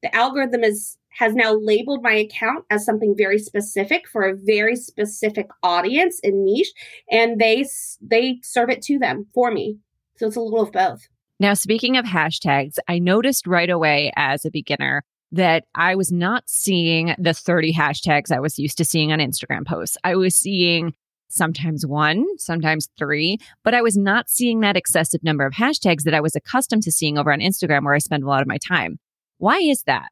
the 0.03 0.15
algorithm 0.15 0.65
is 0.65 0.97
has 1.19 1.35
now 1.35 1.55
labeled 1.55 2.03
my 2.03 2.13
account 2.13 2.65
as 2.71 2.85
something 2.85 3.15
very 3.17 3.39
specific 3.39 4.07
for 4.07 4.23
a 4.23 4.37
very 4.37 4.77
specific 4.77 5.49
audience 5.63 6.21
and 6.23 6.45
niche 6.45 6.73
and 7.11 7.41
they 7.41 7.65
they 8.03 8.39
serve 8.43 8.71
it 8.71 8.83
to 8.83 8.99
them 8.99 9.27
for 9.35 9.51
me. 9.51 9.79
So 10.17 10.27
it's 10.27 10.37
a 10.37 10.41
little 10.41 10.63
of 10.63 10.73
both. 10.73 11.09
Now 11.41 11.55
speaking 11.55 11.97
of 11.97 12.05
hashtags, 12.05 12.77
I 12.87 12.99
noticed 12.99 13.47
right 13.47 13.71
away 13.71 14.13
as 14.17 14.45
a 14.45 14.51
beginner 14.51 15.05
that 15.37 15.65
I 15.75 15.95
was 15.95 16.13
not 16.13 16.45
seeing 16.47 17.15
the 17.19 17.35
30 17.35 17.73
hashtags 17.73 18.31
I 18.31 18.41
was 18.41 18.59
used 18.59 18.79
to 18.79 18.85
seeing 18.85 19.13
on 19.13 19.19
Instagram 19.19 19.67
posts. 19.67 19.97
I 20.05 20.17
was 20.17 20.37
seeing 20.37 20.95
sometimes 21.29 21.87
one, 21.87 22.27
sometimes 22.39 22.89
three, 22.99 23.39
but 23.63 23.75
I 23.75 23.83
was 23.83 23.97
not 23.97 24.29
seeing 24.29 24.61
that 24.61 24.77
excessive 24.77 25.23
number 25.23 25.47
of 25.47 25.55
hashtags 25.55 26.03
that 26.03 26.15
I 26.15 26.21
was 26.21 26.37
accustomed 26.37 26.83
to 26.85 26.93
seeing 26.93 27.19
over 27.19 27.33
on 27.33 27.41
Instagram 27.41 27.85
where 27.85 27.95
I 27.95 27.99
spend 27.99 28.25
a 28.25 28.29
lot 28.29 28.43
of 28.43 28.49
my 28.49 28.59
time. 28.59 28.99
Why 29.39 29.59
is 29.59 29.83
that? 29.83 30.09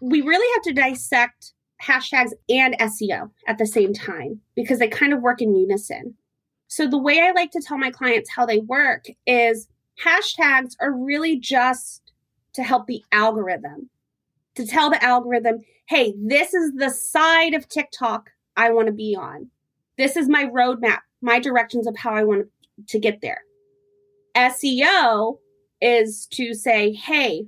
We 0.00 0.20
really 0.20 0.46
have 0.54 0.62
to 0.64 0.80
dissect 0.80 1.52
hashtags 1.82 2.32
and 2.48 2.78
SEO 2.78 3.30
at 3.46 3.58
the 3.58 3.66
same 3.66 3.92
time 3.92 4.40
because 4.54 4.78
they 4.78 4.88
kind 4.88 5.12
of 5.12 5.22
work 5.22 5.42
in 5.42 5.54
unison. 5.54 6.14
So, 6.68 6.86
the 6.86 6.98
way 6.98 7.20
I 7.20 7.32
like 7.32 7.52
to 7.52 7.62
tell 7.64 7.78
my 7.78 7.90
clients 7.90 8.30
how 8.30 8.44
they 8.44 8.58
work 8.58 9.06
is 9.26 9.68
hashtags 10.04 10.74
are 10.80 10.92
really 10.92 11.38
just 11.38 12.12
to 12.54 12.62
help 12.62 12.86
the 12.86 13.04
algorithm 13.12 13.88
to 14.56 14.66
tell 14.66 14.90
the 14.90 15.02
algorithm, 15.02 15.60
hey, 15.86 16.14
this 16.18 16.54
is 16.54 16.72
the 16.74 16.90
side 16.90 17.54
of 17.54 17.68
TikTok 17.68 18.30
I 18.56 18.70
want 18.70 18.86
to 18.86 18.92
be 18.92 19.16
on. 19.16 19.50
This 19.98 20.16
is 20.16 20.28
my 20.28 20.44
roadmap, 20.44 21.00
my 21.22 21.38
directions 21.38 21.86
of 21.86 21.96
how 21.96 22.12
I 22.12 22.24
want 22.24 22.48
to 22.88 22.98
get 22.98 23.20
there. 23.20 23.42
SEO 24.36 25.38
is 25.80 26.26
to 26.32 26.54
say, 26.54 26.92
hey, 26.92 27.46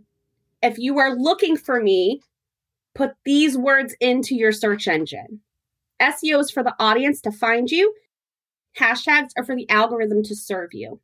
if 0.62 0.78
you 0.78 0.98
are 0.98 1.14
looking 1.14 1.56
for 1.56 1.82
me, 1.82 2.22
put 2.94 3.12
these 3.24 3.56
words 3.56 3.94
into 4.00 4.34
your 4.34 4.52
search 4.52 4.88
engine. 4.88 5.40
SEO 6.00 6.40
is 6.40 6.50
for 6.50 6.62
the 6.62 6.74
audience 6.78 7.20
to 7.22 7.32
find 7.32 7.70
you. 7.70 7.94
Hashtags 8.78 9.30
are 9.36 9.44
for 9.44 9.56
the 9.56 9.68
algorithm 9.68 10.22
to 10.24 10.36
serve 10.36 10.70
you. 10.72 11.00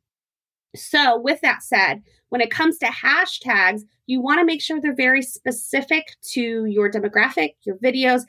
So, 0.75 1.19
with 1.19 1.41
that 1.41 1.63
said, 1.63 2.03
when 2.29 2.41
it 2.41 2.51
comes 2.51 2.77
to 2.79 2.87
hashtags, 2.87 3.81
you 4.07 4.21
want 4.21 4.39
to 4.39 4.45
make 4.45 4.61
sure 4.61 4.79
they're 4.79 4.95
very 4.95 5.21
specific 5.21 6.15
to 6.31 6.65
your 6.65 6.91
demographic, 6.91 7.55
your 7.63 7.77
videos. 7.77 8.21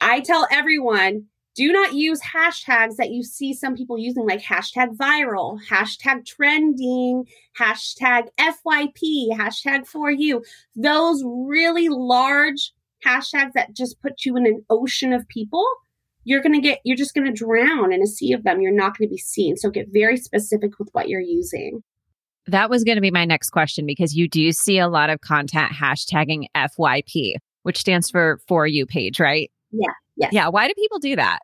I 0.00 0.20
tell 0.20 0.46
everyone 0.50 1.26
do 1.54 1.70
not 1.70 1.94
use 1.94 2.20
hashtags 2.20 2.96
that 2.96 3.10
you 3.10 3.22
see 3.22 3.54
some 3.54 3.76
people 3.76 3.96
using, 3.96 4.26
like 4.26 4.42
hashtag 4.42 4.96
viral, 4.96 5.60
hashtag 5.70 6.26
trending, 6.26 7.24
hashtag 7.58 8.28
FYP, 8.38 9.30
hashtag 9.30 9.86
for 9.86 10.10
you. 10.10 10.42
Those 10.74 11.22
really 11.24 11.88
large 11.88 12.72
hashtags 13.06 13.52
that 13.52 13.72
just 13.72 14.00
put 14.02 14.24
you 14.24 14.36
in 14.36 14.46
an 14.46 14.64
ocean 14.68 15.12
of 15.12 15.28
people 15.28 15.64
you're 16.24 16.42
going 16.42 16.54
to 16.54 16.60
get 16.60 16.80
you're 16.84 16.96
just 16.96 17.14
going 17.14 17.26
to 17.26 17.32
drown 17.32 17.92
in 17.92 18.02
a 18.02 18.06
sea 18.06 18.32
of 18.32 18.44
them. 18.44 18.60
You're 18.60 18.72
not 18.72 18.98
going 18.98 19.08
to 19.08 19.12
be 19.12 19.18
seen. 19.18 19.56
So 19.56 19.70
get 19.70 19.88
very 19.92 20.16
specific 20.16 20.78
with 20.78 20.88
what 20.92 21.08
you're 21.08 21.20
using. 21.20 21.82
That 22.46 22.68
was 22.68 22.84
going 22.84 22.96
to 22.96 23.02
be 23.02 23.10
my 23.10 23.24
next 23.24 23.50
question 23.50 23.86
because 23.86 24.14
you 24.14 24.28
do 24.28 24.52
see 24.52 24.78
a 24.78 24.88
lot 24.88 25.08
of 25.08 25.20
content 25.20 25.72
hashtagging 25.72 26.46
fyp 26.54 27.36
which 27.62 27.78
stands 27.78 28.10
for 28.10 28.40
for 28.46 28.66
you 28.66 28.84
page 28.86 29.20
right? 29.20 29.50
Yeah. 29.70 29.92
Yeah 30.16 30.28
yeah. 30.32 30.48
Why 30.48 30.68
do 30.68 30.74
people 30.76 30.98
do 30.98 31.16
that 31.16 31.40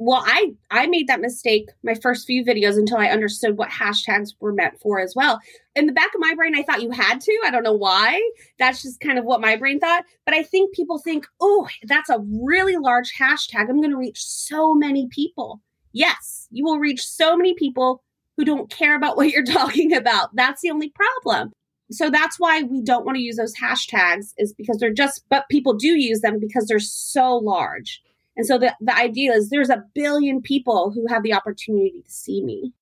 well 0.00 0.22
i 0.26 0.52
i 0.70 0.86
made 0.86 1.06
that 1.06 1.20
mistake 1.20 1.68
my 1.84 1.94
first 1.94 2.26
few 2.26 2.44
videos 2.44 2.76
until 2.76 2.96
i 2.96 3.06
understood 3.06 3.56
what 3.56 3.68
hashtags 3.68 4.30
were 4.40 4.52
meant 4.52 4.80
for 4.80 4.98
as 4.98 5.14
well. 5.14 5.38
In 5.76 5.86
the 5.86 5.92
back 5.92 6.12
of 6.14 6.20
my 6.20 6.34
brain 6.34 6.56
i 6.56 6.62
thought 6.62 6.82
you 6.82 6.90
had 6.90 7.20
to. 7.20 7.40
I 7.44 7.50
don't 7.50 7.62
know 7.62 7.72
why. 7.72 8.20
That's 8.58 8.82
just 8.82 9.00
kind 9.00 9.18
of 9.18 9.24
what 9.24 9.40
my 9.40 9.56
brain 9.56 9.78
thought. 9.78 10.04
But 10.24 10.34
i 10.34 10.42
think 10.42 10.74
people 10.74 10.98
think 10.98 11.26
oh 11.40 11.68
that's 11.84 12.10
a 12.10 12.24
really 12.42 12.76
large 12.76 13.12
hashtag. 13.16 13.68
I'm 13.68 13.80
going 13.80 13.90
to 13.90 13.96
reach 13.96 14.24
so 14.24 14.74
many 14.74 15.06
people. 15.12 15.60
Yes 15.92 16.48
you 16.50 16.64
will 16.64 16.78
reach 16.78 17.04
so 17.04 17.36
many 17.36 17.54
people 17.54 18.02
who 18.36 18.44
don't 18.44 18.70
care 18.70 18.96
about 18.96 19.16
what 19.16 19.30
you're 19.30 19.44
talking 19.60 19.94
about. 19.94 20.34
That's 20.34 20.62
the 20.62 20.70
only 20.70 20.90
problem. 20.90 21.52
So 21.92 22.08
that's 22.08 22.38
why 22.38 22.62
we 22.62 22.82
don't 22.82 23.04
want 23.04 23.16
to 23.16 23.22
use 23.22 23.36
those 23.36 23.54
hashtags 23.56 24.32
is 24.38 24.52
because 24.52 24.78
they're 24.78 24.92
just 24.92 25.24
but 25.28 25.48
people 25.50 25.74
do 25.74 25.88
use 25.88 26.20
them 26.20 26.38
because 26.38 26.66
they're 26.66 26.78
so 26.78 27.36
large 27.36 28.00
and 28.40 28.46
so 28.46 28.56
the, 28.56 28.74
the 28.80 28.96
idea 28.96 29.32
is 29.34 29.50
there's 29.50 29.68
a 29.68 29.84
billion 29.94 30.40
people 30.40 30.92
who 30.92 31.06
have 31.08 31.22
the 31.22 31.34
opportunity 31.34 32.00
to 32.02 32.10
see 32.10 32.42
me. 32.42 32.72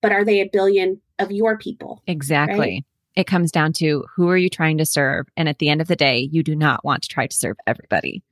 But 0.00 0.12
are 0.12 0.24
they 0.24 0.40
a 0.40 0.48
billion 0.48 1.00
of 1.18 1.32
your 1.32 1.58
people? 1.58 2.04
Exactly. 2.06 2.56
Right? 2.56 2.84
It 3.16 3.26
comes 3.26 3.50
down 3.50 3.72
to 3.78 4.04
who 4.14 4.28
are 4.28 4.36
you 4.36 4.48
trying 4.48 4.78
to 4.78 4.86
serve? 4.86 5.26
And 5.36 5.48
at 5.48 5.58
the 5.58 5.70
end 5.70 5.80
of 5.80 5.88
the 5.88 5.96
day, 5.96 6.28
you 6.30 6.44
do 6.44 6.54
not 6.54 6.84
want 6.84 7.02
to 7.02 7.08
try 7.08 7.26
to 7.26 7.34
serve 7.34 7.56
everybody. 7.66 8.22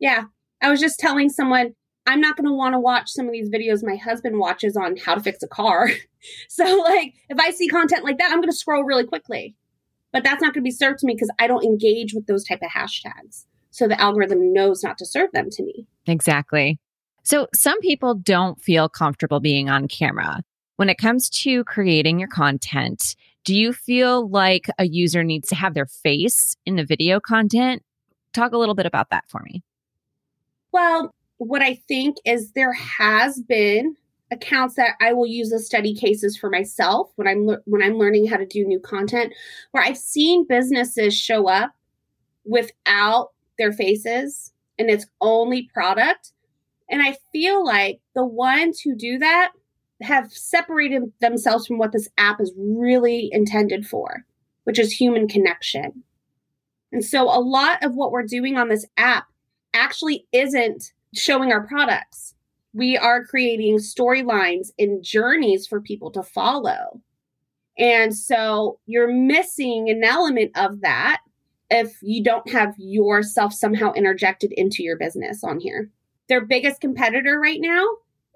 Yeah. 0.00 0.24
I 0.60 0.68
was 0.68 0.80
just 0.80 0.98
telling 0.98 1.28
someone, 1.28 1.76
I'm 2.08 2.20
not 2.20 2.36
going 2.36 2.48
to 2.48 2.52
want 2.52 2.74
to 2.74 2.80
watch 2.80 3.08
some 3.08 3.26
of 3.26 3.32
these 3.32 3.48
videos 3.48 3.84
my 3.84 3.94
husband 3.94 4.40
watches 4.40 4.76
on 4.76 4.96
how 4.96 5.14
to 5.14 5.22
fix 5.22 5.44
a 5.44 5.48
car. 5.48 5.90
so, 6.48 6.64
like, 6.64 7.14
if 7.28 7.38
I 7.38 7.52
see 7.52 7.68
content 7.68 8.02
like 8.02 8.18
that, 8.18 8.32
I'm 8.32 8.40
going 8.40 8.50
to 8.50 8.56
scroll 8.56 8.82
really 8.82 9.06
quickly. 9.06 9.54
But 10.12 10.24
that's 10.24 10.42
not 10.42 10.54
going 10.54 10.64
to 10.64 10.68
be 10.68 10.72
served 10.72 10.98
to 10.98 11.06
me 11.06 11.14
because 11.14 11.30
I 11.38 11.46
don't 11.46 11.62
engage 11.62 12.14
with 12.14 12.26
those 12.26 12.42
type 12.42 12.62
of 12.62 12.70
hashtags 12.70 13.44
so 13.70 13.88
the 13.88 14.00
algorithm 14.00 14.52
knows 14.52 14.82
not 14.82 14.98
to 14.98 15.06
serve 15.06 15.30
them 15.32 15.48
to 15.50 15.62
me. 15.62 15.86
Exactly. 16.06 16.78
So 17.22 17.48
some 17.54 17.78
people 17.80 18.14
don't 18.14 18.60
feel 18.60 18.88
comfortable 18.88 19.40
being 19.40 19.68
on 19.68 19.88
camera. 19.88 20.42
When 20.76 20.88
it 20.88 20.98
comes 20.98 21.28
to 21.42 21.64
creating 21.64 22.18
your 22.18 22.28
content, 22.28 23.14
do 23.44 23.54
you 23.54 23.72
feel 23.72 24.28
like 24.28 24.70
a 24.78 24.86
user 24.86 25.22
needs 25.22 25.48
to 25.48 25.54
have 25.54 25.74
their 25.74 25.86
face 25.86 26.56
in 26.64 26.76
the 26.76 26.84
video 26.84 27.20
content? 27.20 27.82
Talk 28.32 28.52
a 28.52 28.58
little 28.58 28.74
bit 28.74 28.86
about 28.86 29.10
that 29.10 29.24
for 29.28 29.42
me. 29.42 29.62
Well, 30.72 31.14
what 31.38 31.62
I 31.62 31.74
think 31.88 32.16
is 32.24 32.52
there 32.52 32.72
has 32.72 33.40
been 33.40 33.96
accounts 34.30 34.76
that 34.76 34.94
I 35.00 35.12
will 35.12 35.26
use 35.26 35.52
as 35.52 35.66
study 35.66 35.94
cases 35.94 36.36
for 36.36 36.50
myself 36.50 37.10
when 37.16 37.26
I'm 37.26 37.46
le- 37.46 37.60
when 37.64 37.82
I'm 37.82 37.98
learning 37.98 38.26
how 38.26 38.36
to 38.36 38.46
do 38.46 38.64
new 38.64 38.78
content 38.78 39.32
where 39.72 39.82
I've 39.82 39.98
seen 39.98 40.46
businesses 40.46 41.16
show 41.16 41.48
up 41.48 41.72
without 42.44 43.30
their 43.60 43.72
faces 43.72 44.52
and 44.78 44.90
it's 44.90 45.06
only 45.20 45.68
product. 45.72 46.32
And 46.88 47.02
I 47.02 47.16
feel 47.30 47.64
like 47.64 48.00
the 48.14 48.24
ones 48.24 48.80
who 48.80 48.96
do 48.96 49.18
that 49.18 49.52
have 50.02 50.32
separated 50.32 51.12
themselves 51.20 51.66
from 51.66 51.78
what 51.78 51.92
this 51.92 52.08
app 52.18 52.40
is 52.40 52.52
really 52.56 53.28
intended 53.30 53.86
for, 53.86 54.24
which 54.64 54.78
is 54.78 54.92
human 54.92 55.28
connection. 55.28 56.02
And 56.92 57.04
so 57.04 57.24
a 57.24 57.38
lot 57.38 57.84
of 57.84 57.94
what 57.94 58.10
we're 58.10 58.24
doing 58.24 58.56
on 58.56 58.68
this 58.68 58.86
app 58.96 59.26
actually 59.74 60.26
isn't 60.32 60.92
showing 61.14 61.52
our 61.52 61.66
products. 61.66 62.34
We 62.72 62.96
are 62.96 63.24
creating 63.24 63.78
storylines 63.78 64.68
and 64.78 65.04
journeys 65.04 65.66
for 65.66 65.80
people 65.80 66.10
to 66.12 66.22
follow. 66.22 67.00
And 67.78 68.16
so 68.16 68.78
you're 68.86 69.12
missing 69.12 69.88
an 69.88 70.02
element 70.04 70.52
of 70.56 70.80
that 70.80 71.20
if 71.70 71.96
you 72.02 72.22
don't 72.22 72.50
have 72.50 72.74
yourself 72.76 73.52
somehow 73.52 73.92
interjected 73.92 74.52
into 74.52 74.82
your 74.82 74.96
business 74.98 75.44
on 75.44 75.60
here. 75.60 75.88
Their 76.28 76.44
biggest 76.44 76.80
competitor 76.80 77.38
right 77.40 77.60
now 77.60 77.84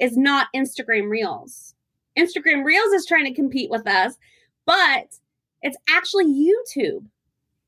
is 0.00 0.17
not 0.17 0.49
Instagram 0.55 1.11
Reels. 1.11 1.75
Instagram 2.19 2.64
Reels 2.64 2.93
is 2.93 3.07
trying 3.07 3.25
to 3.25 3.35
compete 3.35 3.71
with 3.71 3.87
us, 3.87 4.14
but 4.67 5.19
it's 5.62 5.76
actually 5.88 6.26
YouTube. 6.26 7.07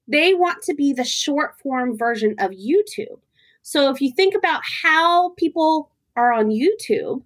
They 0.09 0.35
want 0.35 0.63
to 0.63 0.75
be 0.75 0.93
the 0.93 1.05
short 1.05 1.59
form 1.61 1.97
version 1.99 2.37
of 2.39 2.53
YouTube. 2.53 3.19
So 3.63 3.91
if 3.91 4.01
you 4.01 4.13
think 4.13 4.35
about 4.37 4.63
how 4.83 5.31
people 5.31 5.91
are 6.15 6.33
on 6.33 6.51
YouTube, 6.51 7.23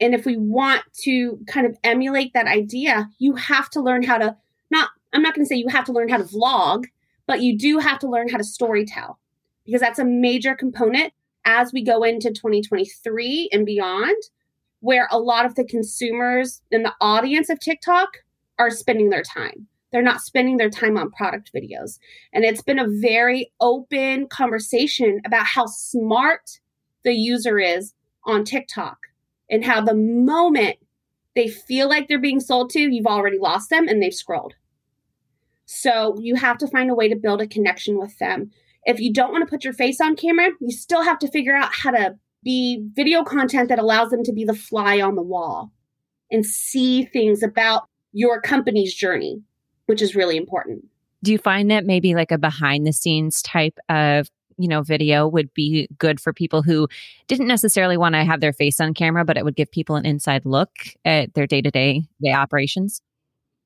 and 0.00 0.14
if 0.14 0.26
we 0.26 0.36
want 0.36 0.82
to 1.02 1.38
kind 1.46 1.66
of 1.66 1.78
emulate 1.84 2.34
that 2.34 2.46
idea, 2.46 3.08
you 3.18 3.34
have 3.36 3.70
to 3.70 3.80
learn 3.80 4.02
how 4.02 4.18
to 4.18 4.36
not, 4.70 4.90
I'm 5.12 5.22
not 5.22 5.34
going 5.34 5.44
to 5.44 5.48
say 5.48 5.56
you 5.56 5.68
have 5.68 5.86
to 5.86 5.92
learn 5.92 6.08
how 6.08 6.18
to 6.18 6.24
vlog, 6.24 6.84
but 7.26 7.40
you 7.40 7.56
do 7.56 7.78
have 7.78 7.98
to 8.00 8.08
learn 8.08 8.28
how 8.28 8.38
to 8.38 8.44
story 8.44 8.84
tell 8.84 9.18
because 9.64 9.80
that's 9.80 9.98
a 9.98 10.04
major 10.04 10.54
component 10.54 11.12
as 11.44 11.72
we 11.72 11.82
go 11.82 12.02
into 12.02 12.30
2023 12.30 13.50
and 13.52 13.66
beyond, 13.66 14.16
where 14.80 15.08
a 15.10 15.18
lot 15.18 15.46
of 15.46 15.54
the 15.54 15.64
consumers 15.64 16.62
and 16.70 16.84
the 16.84 16.94
audience 17.00 17.48
of 17.48 17.60
TikTok 17.60 18.08
are 18.58 18.70
spending 18.70 19.10
their 19.10 19.22
time. 19.22 19.66
They're 19.92 20.02
not 20.02 20.20
spending 20.20 20.56
their 20.56 20.70
time 20.70 20.98
on 20.98 21.10
product 21.10 21.52
videos. 21.54 21.98
And 22.32 22.44
it's 22.44 22.62
been 22.62 22.78
a 22.78 22.88
very 22.88 23.52
open 23.60 24.26
conversation 24.26 25.20
about 25.24 25.46
how 25.46 25.66
smart 25.66 26.60
the 27.04 27.12
user 27.12 27.58
is 27.58 27.94
on 28.24 28.44
TikTok 28.44 28.98
and 29.50 29.64
how 29.64 29.80
the 29.80 29.94
moment 29.94 30.76
they 31.36 31.48
feel 31.48 31.88
like 31.88 32.08
they're 32.08 32.18
being 32.18 32.40
sold 32.40 32.70
to, 32.70 32.80
you've 32.80 33.06
already 33.06 33.38
lost 33.38 33.70
them 33.70 33.88
and 33.88 34.02
they've 34.02 34.14
scrolled. 34.14 34.54
So 35.66 36.16
you 36.20 36.36
have 36.36 36.58
to 36.58 36.66
find 36.66 36.90
a 36.90 36.94
way 36.94 37.08
to 37.08 37.16
build 37.16 37.40
a 37.40 37.46
connection 37.46 37.98
with 37.98 38.18
them. 38.18 38.50
If 38.84 39.00
you 39.00 39.12
don't 39.12 39.32
want 39.32 39.46
to 39.46 39.50
put 39.50 39.64
your 39.64 39.72
face 39.72 40.00
on 40.00 40.16
camera, 40.16 40.50
you 40.60 40.70
still 40.70 41.02
have 41.02 41.18
to 41.20 41.28
figure 41.28 41.54
out 41.54 41.72
how 41.72 41.90
to 41.90 42.16
be 42.42 42.86
video 42.94 43.24
content 43.24 43.70
that 43.70 43.78
allows 43.78 44.10
them 44.10 44.22
to 44.24 44.32
be 44.32 44.44
the 44.44 44.54
fly 44.54 45.00
on 45.00 45.14
the 45.14 45.22
wall 45.22 45.72
and 46.30 46.44
see 46.44 47.04
things 47.04 47.42
about 47.42 47.88
your 48.12 48.40
company's 48.40 48.94
journey, 48.94 49.42
which 49.86 50.02
is 50.02 50.14
really 50.14 50.36
important. 50.36 50.84
Do 51.22 51.32
you 51.32 51.38
find 51.38 51.70
that 51.70 51.86
maybe 51.86 52.14
like 52.14 52.30
a 52.30 52.38
behind 52.38 52.86
the 52.86 52.92
scenes 52.92 53.40
type 53.40 53.78
of 53.88 54.28
you 54.56 54.68
know 54.68 54.82
video 54.82 55.26
would 55.26 55.52
be 55.54 55.88
good 55.98 56.20
for 56.20 56.32
people 56.32 56.62
who 56.62 56.86
didn't 57.26 57.48
necessarily 57.48 57.96
want 57.96 58.14
to 58.14 58.24
have 58.24 58.40
their 58.40 58.52
face 58.52 58.78
on 58.78 58.94
camera 58.94 59.24
but 59.24 59.36
it 59.36 59.44
would 59.44 59.56
give 59.56 59.68
people 59.68 59.96
an 59.96 60.06
inside 60.06 60.44
look 60.44 60.70
at 61.04 61.34
their 61.34 61.44
day-to-day 61.44 62.04
day 62.22 62.32
operations 62.32 63.02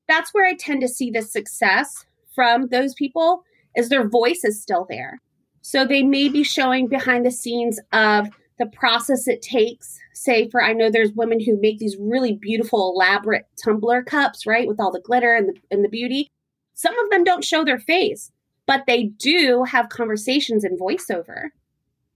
that's 0.09 0.33
where 0.33 0.45
i 0.45 0.53
tend 0.55 0.81
to 0.81 0.87
see 0.89 1.09
the 1.09 1.21
success 1.21 2.05
from 2.35 2.67
those 2.67 2.93
people 2.93 3.43
is 3.75 3.87
their 3.87 4.07
voice 4.07 4.43
is 4.43 4.61
still 4.61 4.85
there 4.89 5.21
so 5.61 5.85
they 5.85 6.03
may 6.03 6.27
be 6.29 6.43
showing 6.43 6.87
behind 6.87 7.25
the 7.25 7.31
scenes 7.31 7.79
of 7.93 8.29
the 8.59 8.67
process 8.67 9.27
it 9.27 9.41
takes. 9.41 9.97
Say, 10.13 10.49
for 10.49 10.61
I 10.61 10.73
know 10.73 10.91
there's 10.91 11.13
women 11.13 11.39
who 11.39 11.59
make 11.59 11.79
these 11.79 11.97
really 11.97 12.33
beautiful, 12.33 12.93
elaborate 12.93 13.45
tumbler 13.63 14.03
cups, 14.03 14.45
right, 14.45 14.67
with 14.67 14.79
all 14.79 14.91
the 14.91 14.99
glitter 14.99 15.33
and 15.33 15.49
the, 15.49 15.53
and 15.71 15.83
the 15.83 15.89
beauty. 15.89 16.29
Some 16.75 16.97
of 16.99 17.09
them 17.09 17.23
don't 17.23 17.43
show 17.43 17.63
their 17.63 17.79
face, 17.79 18.31
but 18.67 18.83
they 18.85 19.05
do 19.05 19.63
have 19.63 19.89
conversations 19.89 20.63
in 20.63 20.77
voiceover. 20.77 21.49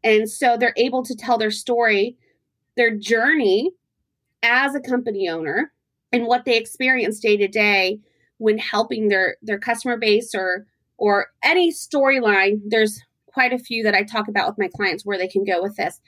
And 0.03 0.29
so 0.29 0.57
they're 0.57 0.73
able 0.75 1.03
to 1.03 1.15
tell 1.15 1.37
their 1.37 1.51
story, 1.51 2.17
their 2.75 2.95
journey 2.95 3.71
as 4.43 4.75
a 4.75 4.81
company 4.81 5.29
owner, 5.29 5.71
and 6.13 6.27
what 6.27 6.45
they 6.45 6.57
experience 6.57 7.19
day 7.19 7.35
to 7.35 7.47
day 7.47 7.99
when 8.37 8.57
helping 8.57 9.09
their 9.09 9.37
their 9.41 9.59
customer 9.59 9.97
base 9.97 10.33
or 10.33 10.65
or 10.97 11.27
any 11.43 11.71
storyline. 11.71 12.61
There's 12.65 13.01
quite 13.25 13.51
a 13.51 13.59
few 13.59 13.83
that 13.83 13.95
I 13.95 14.03
talk 14.03 14.27
about 14.27 14.47
with 14.47 14.59
my 14.59 14.69
clients 14.73 15.05
where 15.05 15.17
they 15.17 15.27
can 15.27 15.43
go 15.43 15.61
with 15.61 15.75
this 15.75 15.99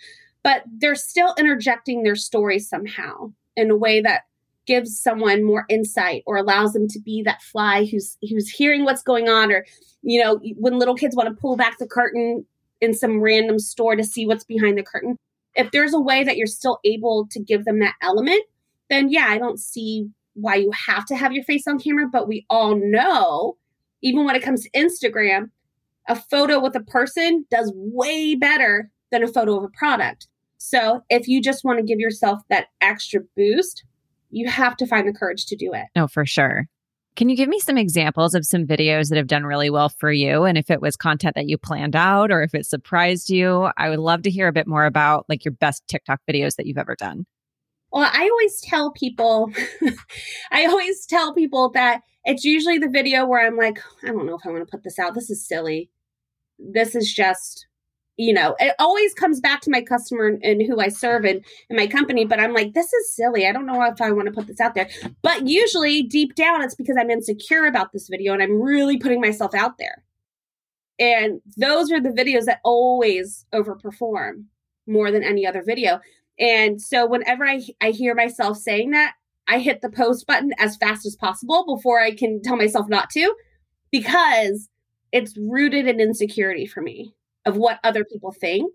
but 0.45 0.61
they're 0.77 0.93
still 0.93 1.33
interjecting 1.39 2.03
their 2.03 2.15
story 2.15 2.59
somehow 2.59 3.31
in 3.55 3.71
a 3.71 3.75
way 3.75 3.99
that 3.99 4.21
gives 4.67 4.97
someone 4.97 5.43
more 5.43 5.65
insight 5.69 6.21
or 6.27 6.37
allows 6.37 6.73
them 6.73 6.87
to 6.87 6.99
be 6.99 7.23
that 7.23 7.41
fly 7.41 7.83
who's 7.85 8.17
who's 8.29 8.49
hearing 8.49 8.85
what's 8.85 9.01
going 9.01 9.27
on 9.27 9.51
or 9.51 9.65
you 10.03 10.23
know 10.23 10.39
when 10.57 10.77
little 10.77 10.95
kids 10.95 11.15
want 11.15 11.27
to 11.27 11.41
pull 11.41 11.57
back 11.57 11.77
the 11.79 11.87
curtain 11.87 12.45
in 12.79 12.93
some 12.93 13.19
random 13.19 13.57
store 13.57 13.95
to 13.95 14.03
see 14.03 14.25
what's 14.25 14.43
behind 14.43 14.77
the 14.77 14.83
curtain 14.83 15.17
if 15.55 15.71
there's 15.71 15.93
a 15.93 15.99
way 15.99 16.23
that 16.23 16.37
you're 16.37 16.47
still 16.47 16.79
able 16.85 17.27
to 17.31 17.39
give 17.39 17.65
them 17.65 17.79
that 17.79 17.95
element 18.01 18.43
then 18.89 19.09
yeah 19.09 19.27
i 19.27 19.37
don't 19.37 19.59
see 19.59 20.07
why 20.33 20.55
you 20.55 20.71
have 20.71 21.05
to 21.05 21.15
have 21.15 21.31
your 21.31 21.43
face 21.43 21.67
on 21.67 21.79
camera 21.79 22.07
but 22.11 22.27
we 22.27 22.45
all 22.49 22.75
know 22.75 23.57
even 24.01 24.25
when 24.25 24.35
it 24.35 24.43
comes 24.43 24.63
to 24.63 24.69
instagram 24.71 25.49
a 26.07 26.15
photo 26.15 26.59
with 26.59 26.75
a 26.75 26.83
person 26.83 27.45
does 27.49 27.71
way 27.75 28.35
better 28.35 28.91
than 29.11 29.23
a 29.23 29.27
photo 29.27 29.57
of 29.57 29.63
a 29.63 29.69
product 29.69 30.27
so 30.65 31.03
if 31.09 31.27
you 31.27 31.41
just 31.41 31.63
want 31.63 31.77
to 31.77 31.85
give 31.85 31.99
yourself 31.99 32.41
that 32.49 32.67
extra 32.81 33.21
boost, 33.35 33.83
you 34.31 34.49
have 34.49 34.75
to 34.77 34.87
find 34.87 35.07
the 35.07 35.13
courage 35.13 35.45
to 35.47 35.55
do 35.55 35.73
it. 35.73 35.85
No, 35.95 36.07
for 36.07 36.25
sure. 36.25 36.65
Can 37.15 37.29
you 37.29 37.37
give 37.37 37.47
me 37.47 37.59
some 37.59 37.77
examples 37.77 38.33
of 38.33 38.45
some 38.45 38.65
videos 38.65 39.07
that 39.07 39.17
have 39.17 39.27
done 39.27 39.45
really 39.45 39.69
well 39.69 39.87
for 39.87 40.11
you? 40.11 40.43
And 40.43 40.57
if 40.57 40.69
it 40.69 40.81
was 40.81 40.97
content 40.97 41.35
that 41.35 41.47
you 41.47 41.57
planned 41.57 41.95
out 41.95 42.31
or 42.31 42.41
if 42.41 42.53
it 42.53 42.65
surprised 42.65 43.29
you, 43.29 43.69
I 43.77 43.89
would 43.89 43.99
love 43.99 44.23
to 44.23 44.31
hear 44.31 44.47
a 44.47 44.53
bit 44.53 44.67
more 44.67 44.85
about 44.85 45.25
like 45.29 45.45
your 45.45 45.53
best 45.53 45.87
TikTok 45.87 46.19
videos 46.29 46.55
that 46.55 46.65
you've 46.65 46.77
ever 46.77 46.95
done. 46.95 47.25
Well, 47.95 48.11
I 48.11 48.29
always 48.29 48.59
tell 48.59 48.91
people, 48.91 49.53
I 50.51 50.65
always 50.65 51.05
tell 51.05 51.33
people 51.33 51.69
that 51.69 52.01
it's 52.25 52.43
usually 52.43 52.77
the 52.77 52.89
video 52.89 53.25
where 53.25 53.47
I'm 53.47 53.55
like, 53.55 53.79
I 54.03 54.07
don't 54.07 54.25
know 54.25 54.35
if 54.35 54.45
I 54.45 54.49
want 54.49 54.67
to 54.67 54.69
put 54.69 54.83
this 54.83 54.99
out. 54.99 55.13
This 55.13 55.29
is 55.29 55.47
silly. 55.47 55.89
This 56.59 56.93
is 56.93 57.11
just 57.13 57.67
you 58.17 58.33
know, 58.33 58.55
it 58.59 58.73
always 58.79 59.13
comes 59.13 59.41
back 59.41 59.59
to 59.59 59.69
my 59.69 59.81
customer 59.81 60.27
and, 60.27 60.41
and 60.41 60.61
who 60.61 60.79
I 60.79 60.87
serve 60.87 61.25
and, 61.25 61.43
in 61.69 61.75
my 61.75 61.85
company. 61.85 62.23
But 62.23 62.39
I'm 62.39 62.53
like, 62.53 62.73
this 62.73 62.93
is 62.93 63.13
silly. 63.13 63.45
I 63.45 63.51
don't 63.51 63.65
know 63.65 63.83
if 63.83 63.99
I 63.99 64.11
want 64.11 64.27
to 64.27 64.33
put 64.33 64.47
this 64.47 64.61
out 64.61 64.73
there. 64.73 64.89
But 65.21 65.47
usually 65.47 66.01
deep 66.01 66.33
down, 66.33 66.61
it's 66.63 66.75
because 66.75 66.95
I'm 66.97 67.09
insecure 67.09 67.65
about 67.65 67.91
this 67.91 68.07
video 68.07 68.31
and 68.31 68.41
I'm 68.41 68.61
really 68.61 68.97
putting 68.97 69.19
myself 69.19 69.53
out 69.53 69.77
there. 69.77 70.05
And 70.97 71.41
those 71.57 71.91
are 71.91 71.99
the 71.99 72.07
videos 72.07 72.45
that 72.45 72.61
always 72.63 73.45
overperform 73.53 74.45
more 74.87 75.11
than 75.11 75.23
any 75.23 75.45
other 75.45 75.61
video. 75.61 75.99
And 76.39 76.81
so 76.81 77.05
whenever 77.05 77.45
I, 77.45 77.61
I 77.81 77.91
hear 77.91 78.15
myself 78.15 78.57
saying 78.57 78.91
that, 78.91 79.13
I 79.47 79.59
hit 79.59 79.81
the 79.81 79.89
post 79.89 80.25
button 80.27 80.51
as 80.57 80.75
fast 80.77 81.05
as 81.05 81.15
possible 81.15 81.65
before 81.65 81.99
I 81.99 82.15
can 82.15 82.41
tell 82.41 82.57
myself 82.57 82.87
not 82.89 83.09
to 83.11 83.33
because 83.91 84.69
it's 85.11 85.37
rooted 85.37 85.87
in 85.87 85.99
insecurity 85.99 86.65
for 86.65 86.81
me 86.81 87.13
of 87.45 87.57
what 87.57 87.79
other 87.83 88.03
people 88.03 88.31
think. 88.31 88.73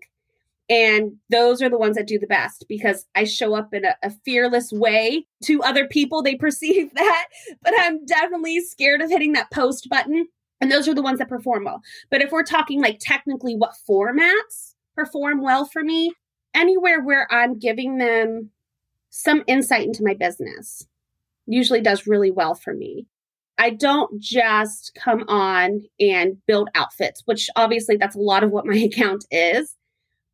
And 0.69 1.17
those 1.29 1.61
are 1.61 1.69
the 1.69 1.77
ones 1.77 1.97
that 1.97 2.07
do 2.07 2.17
the 2.17 2.27
best 2.27 2.65
because 2.69 3.05
I 3.13 3.25
show 3.25 3.53
up 3.55 3.73
in 3.73 3.83
a, 3.83 3.95
a, 4.03 4.11
fearless 4.23 4.71
way 4.71 5.27
to 5.43 5.61
other 5.63 5.85
people. 5.85 6.23
They 6.23 6.35
perceive 6.39 6.93
that, 6.93 7.27
but 7.61 7.73
I'm 7.77 8.05
definitely 8.05 8.61
scared 8.61 9.01
of 9.01 9.09
hitting 9.09 9.33
that 9.33 9.51
post 9.51 9.89
button. 9.89 10.27
And 10.61 10.71
those 10.71 10.87
are 10.87 10.93
the 10.93 11.01
ones 11.01 11.19
that 11.19 11.27
perform 11.27 11.65
well. 11.65 11.81
But 12.09 12.21
if 12.21 12.31
we're 12.31 12.43
talking 12.43 12.81
like 12.81 12.99
technically 13.01 13.55
what 13.55 13.73
formats 13.89 14.75
perform 14.95 15.41
well 15.41 15.65
for 15.65 15.83
me, 15.83 16.13
anywhere 16.53 17.01
where 17.01 17.31
I'm 17.31 17.59
giving 17.59 17.97
them 17.97 18.49
some 19.09 19.43
insight 19.47 19.85
into 19.85 20.03
my 20.03 20.13
business 20.13 20.87
usually 21.45 21.81
does 21.81 22.07
really 22.07 22.31
well 22.31 22.55
for 22.55 22.73
me. 22.73 23.07
I 23.57 23.69
don't 23.71 24.19
just 24.19 24.93
come 24.95 25.23
on 25.27 25.83
and 25.99 26.37
build 26.47 26.69
outfits, 26.73 27.21
which 27.25 27.49
obviously 27.55 27.97
that's 27.97 28.15
a 28.15 28.19
lot 28.19 28.43
of 28.43 28.51
what 28.51 28.65
my 28.65 28.75
account 28.91 29.25
is. 29.29 29.75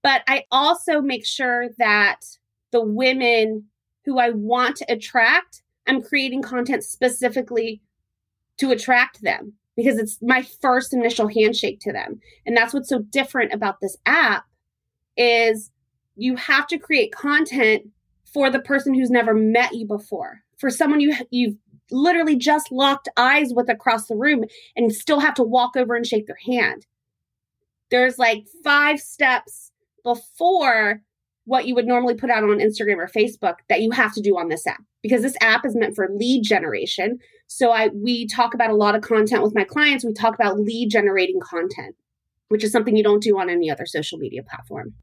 But 0.03 0.21
I 0.27 0.45
also 0.51 1.01
make 1.01 1.25
sure 1.25 1.69
that 1.80 2.21
the 2.71 2.82
women 2.82 3.65
who 4.06 4.19
I 4.19 4.30
want 4.30 4.77
to 4.77 4.91
attract, 4.91 5.63
I'm 5.88 6.01
creating 6.01 6.41
content 6.41 6.84
specifically 6.84 7.82
to 8.58 8.71
attract 8.71 9.21
them 9.21 9.53
because 9.75 9.97
it's 9.97 10.17
my 10.21 10.45
first 10.62 10.93
initial 10.93 11.27
handshake 11.27 11.80
to 11.82 11.91
them. 11.91 12.19
And 12.45 12.56
that's 12.56 12.73
what's 12.73 12.89
so 12.89 12.99
different 12.99 13.53
about 13.53 13.80
this 13.82 13.97
app 14.06 14.45
is 15.17 15.71
you 16.17 16.36
have 16.36 16.67
to 16.67 16.77
create 16.77 17.13
content 17.13 17.84
for 18.34 18.49
the 18.49 18.60
person 18.60 18.93
who's 18.93 19.10
never 19.10 19.34
met 19.34 19.73
you 19.73 19.86
before. 19.86 20.39
For 20.58 20.69
someone 20.69 20.99
you 20.99 21.15
you've 21.32 21.58
literally 21.91 22.36
just 22.36 22.71
locked 22.71 23.08
eyes 23.15 23.53
with 23.53 23.69
across 23.69 24.08
the 24.08 24.15
room 24.15 24.43
and 24.75 24.93
still 24.93 25.19
have 25.19 25.36
to 25.36 25.43
walk 25.43 25.77
over 25.77 25.95
and 25.95 26.06
shake 26.06 26.27
their 26.27 26.38
hand. 26.45 26.86
There's 27.89 28.17
like 28.17 28.43
five 28.63 28.99
steps 28.99 29.71
before 30.03 31.01
what 31.45 31.65
you 31.65 31.73
would 31.73 31.88
normally 31.88 32.15
put 32.15 32.30
out 32.30 32.43
on 32.43 32.60
Instagram 32.60 32.97
or 32.97 33.08
Facebook 33.08 33.56
that 33.69 33.82
you 33.82 33.91
have 33.91 34.13
to 34.13 34.21
do 34.21 34.38
on 34.38 34.49
this 34.49 34.67
app 34.67 34.84
because 35.01 35.21
this 35.21 35.38
app 35.39 35.65
is 35.65 35.77
meant 35.77 35.95
for 35.95 36.10
lead 36.12 36.43
generation. 36.43 37.19
So 37.47 37.71
I 37.71 37.88
we 37.88 38.27
talk 38.27 38.53
about 38.53 38.69
a 38.69 38.75
lot 38.75 38.95
of 38.95 39.01
content 39.01 39.43
with 39.43 39.56
my 39.56 39.63
clients. 39.63 40.03
We 40.03 40.12
talk 40.12 40.36
about 40.36 40.60
lead 40.60 40.89
generating 40.89 41.39
content, 41.39 41.95
which 42.49 42.65
is 42.65 42.71
something 42.73 42.97
you 42.97 43.03
don't 43.03 43.23
do 43.23 43.39
on 43.39 43.49
any 43.49 43.71
other 43.71 43.86
social 43.86 44.17
media 44.17 44.43
platform. 44.43 44.93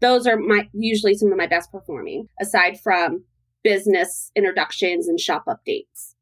Those 0.00 0.26
are 0.26 0.36
my 0.36 0.68
usually 0.72 1.14
some 1.14 1.32
of 1.32 1.38
my 1.38 1.46
best 1.46 1.70
performing 1.72 2.28
aside 2.40 2.78
from 2.80 3.24
business 3.62 4.30
introductions 4.36 5.08
and 5.08 5.18
shop 5.18 5.44
updates. 5.46 6.14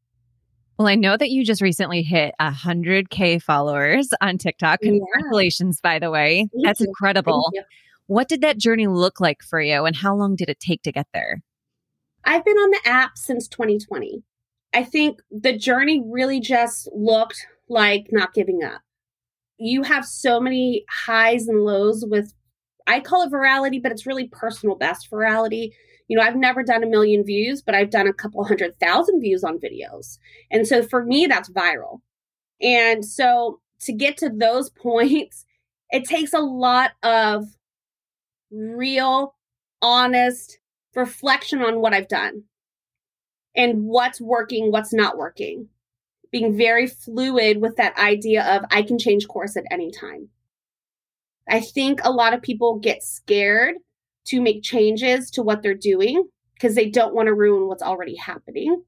Well, 0.79 0.89
I 0.89 0.97
know 0.97 1.17
that 1.17 1.31
you 1.31 1.45
just 1.45 1.63
recently 1.63 2.03
hit 2.03 2.35
100K 2.41 3.41
followers 3.41 4.09
on 4.21 4.39
TikTok. 4.39 4.81
Congratulations, 4.81 5.81
yeah. 5.83 5.91
by 5.91 5.99
the 6.01 6.11
way. 6.11 6.49
Thank 6.53 6.65
That's 6.65 6.81
you. 6.81 6.87
incredible. 6.89 7.53
What 8.07 8.29
did 8.29 8.41
that 8.41 8.59
journey 8.59 8.87
look 8.87 9.21
like 9.21 9.43
for 9.43 9.61
you, 9.61 9.85
and 9.85 9.95
how 9.95 10.15
long 10.17 10.35
did 10.37 10.49
it 10.49 10.59
take 10.59 10.83
to 10.83 10.93
get 10.93 11.07
there? 11.15 11.43
I've 12.25 12.45
been 12.45 12.57
on 12.57 12.71
the 12.71 12.91
app 12.91 13.17
since 13.17 13.47
2020. 13.49 14.23
I 14.75 14.83
think 14.83 15.21
the 15.31 15.57
journey 15.57 16.03
really 16.05 16.41
just 16.41 16.89
looked 16.93 17.47
like 17.69 18.09
not 18.11 18.35
giving 18.35 18.65
up. 18.65 18.81
You 19.59 19.85
have 19.85 20.05
so 20.05 20.41
many 20.41 20.85
highs 20.91 21.47
and 21.47 21.61
lows 21.61 22.05
with, 22.07 22.35
I 22.87 23.01
call 23.01 23.23
it 23.23 23.33
virality, 23.33 23.83
but 23.83 23.93
it's 23.93 24.07
really 24.07 24.29
personal 24.29 24.77
best 24.77 25.11
virality 25.11 25.73
you 26.09 26.17
know, 26.17 26.23
I've 26.23 26.37
never 26.37 26.63
done 26.63 26.83
a 26.83 26.89
million 26.89 27.25
views, 27.25 27.63
but 27.63 27.75
I've 27.75 27.91
done 27.91 28.07
a 28.07 28.13
couple 28.13 28.45
hundred 28.45 28.79
thousand 28.79 29.21
views 29.21 29.43
on 29.43 29.59
videos. 29.59 30.19
And 30.51 30.67
so 30.67 30.83
for 30.83 31.05
me, 31.05 31.27
that's 31.27 31.51
viral. 31.51 32.01
And 32.61 33.05
so 33.05 33.61
to 33.81 33.93
get 33.93 34.17
to 34.19 34.31
those 34.31 34.71
points, 34.83 35.45
it 35.91 36.05
takes 36.05 36.33
a 36.33 36.41
lot 36.41 36.93
of 37.03 37.45
real, 38.51 39.35
honest 39.81 40.59
reflection 40.95 41.63
on 41.63 41.81
what 41.81 41.93
I've 41.93 42.09
done 42.09 42.45
and 43.57 43.85
what's 43.85 44.21
working, 44.21 44.71
what's 44.71 44.93
not 44.93 45.17
working. 45.17 45.69
Being 46.31 46.57
very 46.57 46.87
fluid 46.89 47.61
with 47.61 47.77
that 47.77 47.97
idea 47.97 48.45
of 48.45 48.65
I 48.71 48.83
can 48.83 48.99
change 48.99 49.29
course 49.29 49.57
at 49.57 49.65
any 49.71 49.91
time. 49.91 50.31
I 51.49 51.61
think 51.61 52.01
a 52.03 52.11
lot 52.11 52.35
of 52.35 52.43
people 52.43 52.79
get 52.79 53.03
scared 53.03 53.77
to 54.27 54.41
make 54.41 54.63
changes 54.63 55.31
to 55.33 55.43
what 55.43 55.63
they're 55.63 55.75
doing 55.75 56.27
because 56.55 56.75
they 56.75 56.89
don't 56.89 57.15
want 57.15 57.27
to 57.27 57.35
ruin 57.35 57.69
what's 57.69 57.83
already 57.83 58.17
happening. 58.17 58.83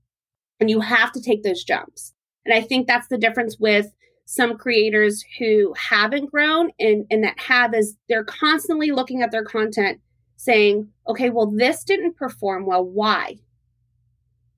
And 0.61 0.71
you 0.71 0.81
have 0.81 1.13
to 1.13 1.21
take 1.21 1.43
those 1.43 1.65
jumps. 1.65 2.15
And 2.45 2.55
I 2.55 2.63
think 2.63 2.87
that's 2.87 3.09
the 3.09 3.19
difference 3.19 3.59
with 3.59 3.93
some 4.25 4.57
creators 4.57 5.25
who 5.39 5.75
haven't 5.77 6.31
grown 6.31 6.71
and, 6.81 7.05
and 7.11 7.23
that 7.23 7.39
have 7.39 7.75
is 7.75 7.97
they're 8.09 8.25
constantly 8.25 8.91
looking 8.91 9.23
at 9.23 9.31
their 9.31 9.45
content 9.45 10.01
saying, 10.37 10.89
okay, 11.09 11.31
well, 11.31 11.51
this 11.51 11.85
didn't 11.85 12.17
perform 12.17 12.67
well. 12.67 12.85
Why? 12.85 13.37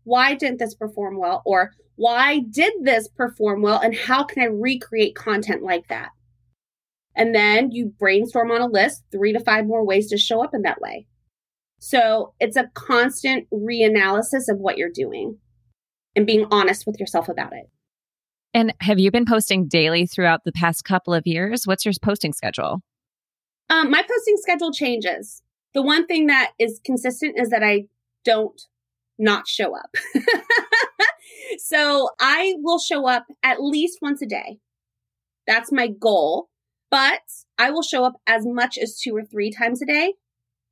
Why 0.05 0.35
didn't 0.35 0.59
this 0.59 0.75
perform 0.75 1.19
well? 1.19 1.43
Or 1.45 1.73
why 1.97 2.41
did 2.51 2.73
this 2.83 3.09
perform 3.09 3.61
well? 3.61 3.81
And 3.81 3.95
how 3.95 4.25
can 4.25 4.43
I 4.43 4.47
recreate 4.47 5.15
content 5.15 5.63
like 5.63 5.89
that? 5.89 6.11
And 7.19 7.35
then 7.35 7.73
you 7.73 7.93
brainstorm 7.99 8.53
on 8.53 8.61
a 8.61 8.67
list 8.67 9.03
three 9.11 9.33
to 9.33 9.41
five 9.41 9.67
more 9.67 9.85
ways 9.85 10.09
to 10.11 10.17
show 10.17 10.43
up 10.43 10.55
in 10.55 10.63
that 10.63 10.81
way. 10.81 11.07
So 11.81 12.33
it's 12.39 12.57
a 12.57 12.71
constant 12.75 13.49
reanalysis 13.53 14.49
of 14.49 14.59
what 14.59 14.79
you're 14.79 14.89
doing 14.93 15.39
and 16.15 16.27
being 16.27 16.47
honest 16.53 16.87
with 16.87 16.99
yourself 17.01 17.29
about 17.29 17.53
it. 17.53 17.69
And 18.55 18.73
have 18.81 19.01
you 19.01 19.11
been 19.11 19.27
posting 19.27 19.67
daily 19.67 20.07
throughout 20.07 20.41
the 20.45 20.53
past 20.53 20.85
couple 20.85 21.13
of 21.13 21.27
years? 21.27 21.65
What's 21.67 21.85
your 21.85 21.93
posting 22.01 22.33
schedule? 22.33 22.83
Um, 23.69 23.91
my 23.91 24.03
posting 24.03 24.37
schedule 24.37 24.73
changes. 24.73 25.43
The 25.75 25.83
one 25.83 26.07
thing 26.07 26.29
that 26.29 26.53
is 26.59 26.81
consistent 26.85 27.35
is 27.39 27.51
that 27.51 27.65
I 27.65 27.85
don't 28.25 28.61
not 29.19 29.49
show 29.49 29.77
up. 29.77 29.95
so 31.59 32.11
I 32.21 32.55
will 32.59 32.79
show 32.79 33.09
up 33.09 33.27
at 33.43 33.61
least 33.61 33.99
once 34.01 34.23
a 34.23 34.27
day. 34.27 34.59
That's 35.47 35.73
my 35.73 35.89
goal 35.89 36.49
but 36.91 37.21
I 37.59 37.71
will 37.71 37.83
show 37.83 38.05
up 38.05 38.15
as 38.27 38.45
much 38.47 38.79
as 38.79 38.99
two 38.99 39.15
or 39.15 39.25
three 39.25 39.51
times 39.51 39.83
a 39.83 39.87
day. 39.87 40.15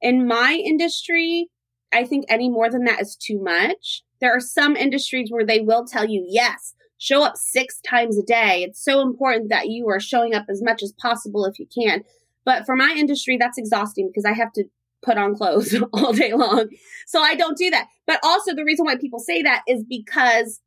In 0.01 0.27
my 0.27 0.53
industry, 0.53 1.49
I 1.93 2.05
think 2.05 2.25
any 2.29 2.49
more 2.49 2.71
than 2.71 2.85
that 2.85 3.01
is 3.01 3.17
too 3.17 3.43
much. 3.43 4.03
There 4.21 4.35
are 4.35 4.41
some 4.41 4.77
industries 4.77 5.31
where 5.31 5.45
they 5.45 5.61
will 5.61 5.85
tell 5.85 6.09
you, 6.09 6.25
yes, 6.29 6.75
show 6.99 7.23
up 7.23 7.37
six 7.37 7.81
times 7.81 8.19
a 8.19 8.23
day. 8.23 8.63
It's 8.63 8.83
so 8.83 9.01
important 9.01 9.51
that 9.51 9.69
you 9.69 9.89
are 9.89 10.01
showing 10.01 10.35
up 10.35 10.47
as 10.49 10.63
much 10.63 10.83
as 10.83 10.95
possible 11.01 11.45
if 11.45 11.59
you 11.59 11.67
can. 11.67 12.03
But 12.45 12.65
for 12.65 12.77
my 12.77 12.95
industry, 12.97 13.37
that's 13.37 13.59
exhausting 13.59 14.09
because 14.09 14.25
I 14.25 14.33
have 14.33 14.53
to 14.53 14.65
put 15.03 15.19
on 15.19 15.35
clothes 15.35 15.75
all 15.93 16.13
day 16.13 16.33
long. 16.33 16.69
So 17.07 17.21
I 17.21 17.35
don't 17.35 17.59
do 17.59 17.71
that. 17.71 17.89
But 18.07 18.21
also, 18.23 18.55
the 18.55 18.65
reason 18.65 18.87
why 18.87 18.97
people 18.97 19.19
say 19.19 19.43
that 19.43 19.63
is 19.69 19.85
because 19.89 20.61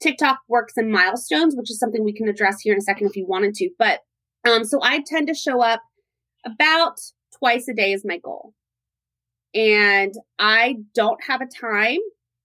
TikTok 0.00 0.40
works 0.48 0.74
in 0.76 0.90
milestones, 0.90 1.54
which 1.56 1.70
is 1.70 1.78
something 1.78 2.04
we 2.04 2.14
can 2.14 2.28
address 2.28 2.60
here 2.60 2.72
in 2.72 2.78
a 2.78 2.82
second 2.82 3.06
if 3.08 3.16
you 3.16 3.26
wanted 3.26 3.54
to. 3.54 3.70
But 3.78 4.00
um, 4.44 4.64
so 4.64 4.80
I 4.82 5.02
tend 5.06 5.28
to 5.28 5.34
show 5.34 5.62
up 5.62 5.82
about 6.44 7.00
twice 7.38 7.68
a 7.68 7.74
day 7.74 7.92
is 7.92 8.04
my 8.04 8.18
goal. 8.18 8.54
And 9.54 10.14
I 10.38 10.78
don't 10.94 11.22
have 11.24 11.40
a 11.40 11.46
time. 11.46 12.00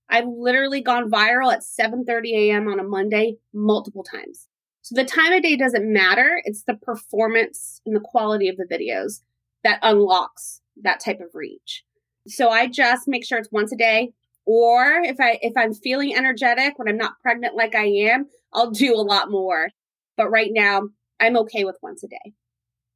I've 0.10 0.28
literally 0.28 0.82
gone 0.82 1.10
viral 1.10 1.52
at 1.52 1.64
7:30 1.64 2.34
a.m. 2.34 2.68
on 2.68 2.80
a 2.80 2.84
Monday 2.84 3.38
multiple 3.54 4.04
times. 4.04 4.48
So 4.82 4.96
the 4.96 5.06
time 5.06 5.34
of 5.34 5.44
day 5.44 5.56
doesn't 5.56 5.92
matter. 5.92 6.42
It's 6.46 6.64
the 6.64 6.76
performance 6.76 7.82
and 7.86 7.96
the 7.96 8.00
quality 8.00 8.48
of 8.48 8.58
the 8.58 8.66
videos 8.66 9.22
that 9.64 9.80
unlocks 9.84 10.62
that 10.82 11.00
type 11.00 11.20
of 11.20 11.36
reach. 11.36 11.84
So 12.28 12.50
I 12.50 12.68
just 12.68 13.08
make 13.08 13.26
sure 13.26 13.38
it's 13.38 13.52
once 13.52 13.72
a 13.72 13.76
day. 13.76 14.14
Or 14.46 15.02
if 15.04 15.20
I 15.20 15.38
if 15.42 15.54
I'm 15.56 15.74
feeling 15.74 16.16
energetic 16.16 16.80
when 16.80 16.88
I'm 16.88 16.98
not 16.98 17.20
pregnant 17.22 17.56
like 17.56 17.76
I 17.76 17.86
am, 17.86 18.28
I'll 18.54 18.72
do 18.72 18.96
a 18.96 19.02
lot 19.02 19.30
more. 19.30 19.70
But 20.18 20.32
right 20.32 20.50
now, 20.52 20.90
I'm 21.20 21.38
okay 21.38 21.66
with 21.66 21.78
once 21.82 22.04
a 22.04 22.08
day, 22.08 22.34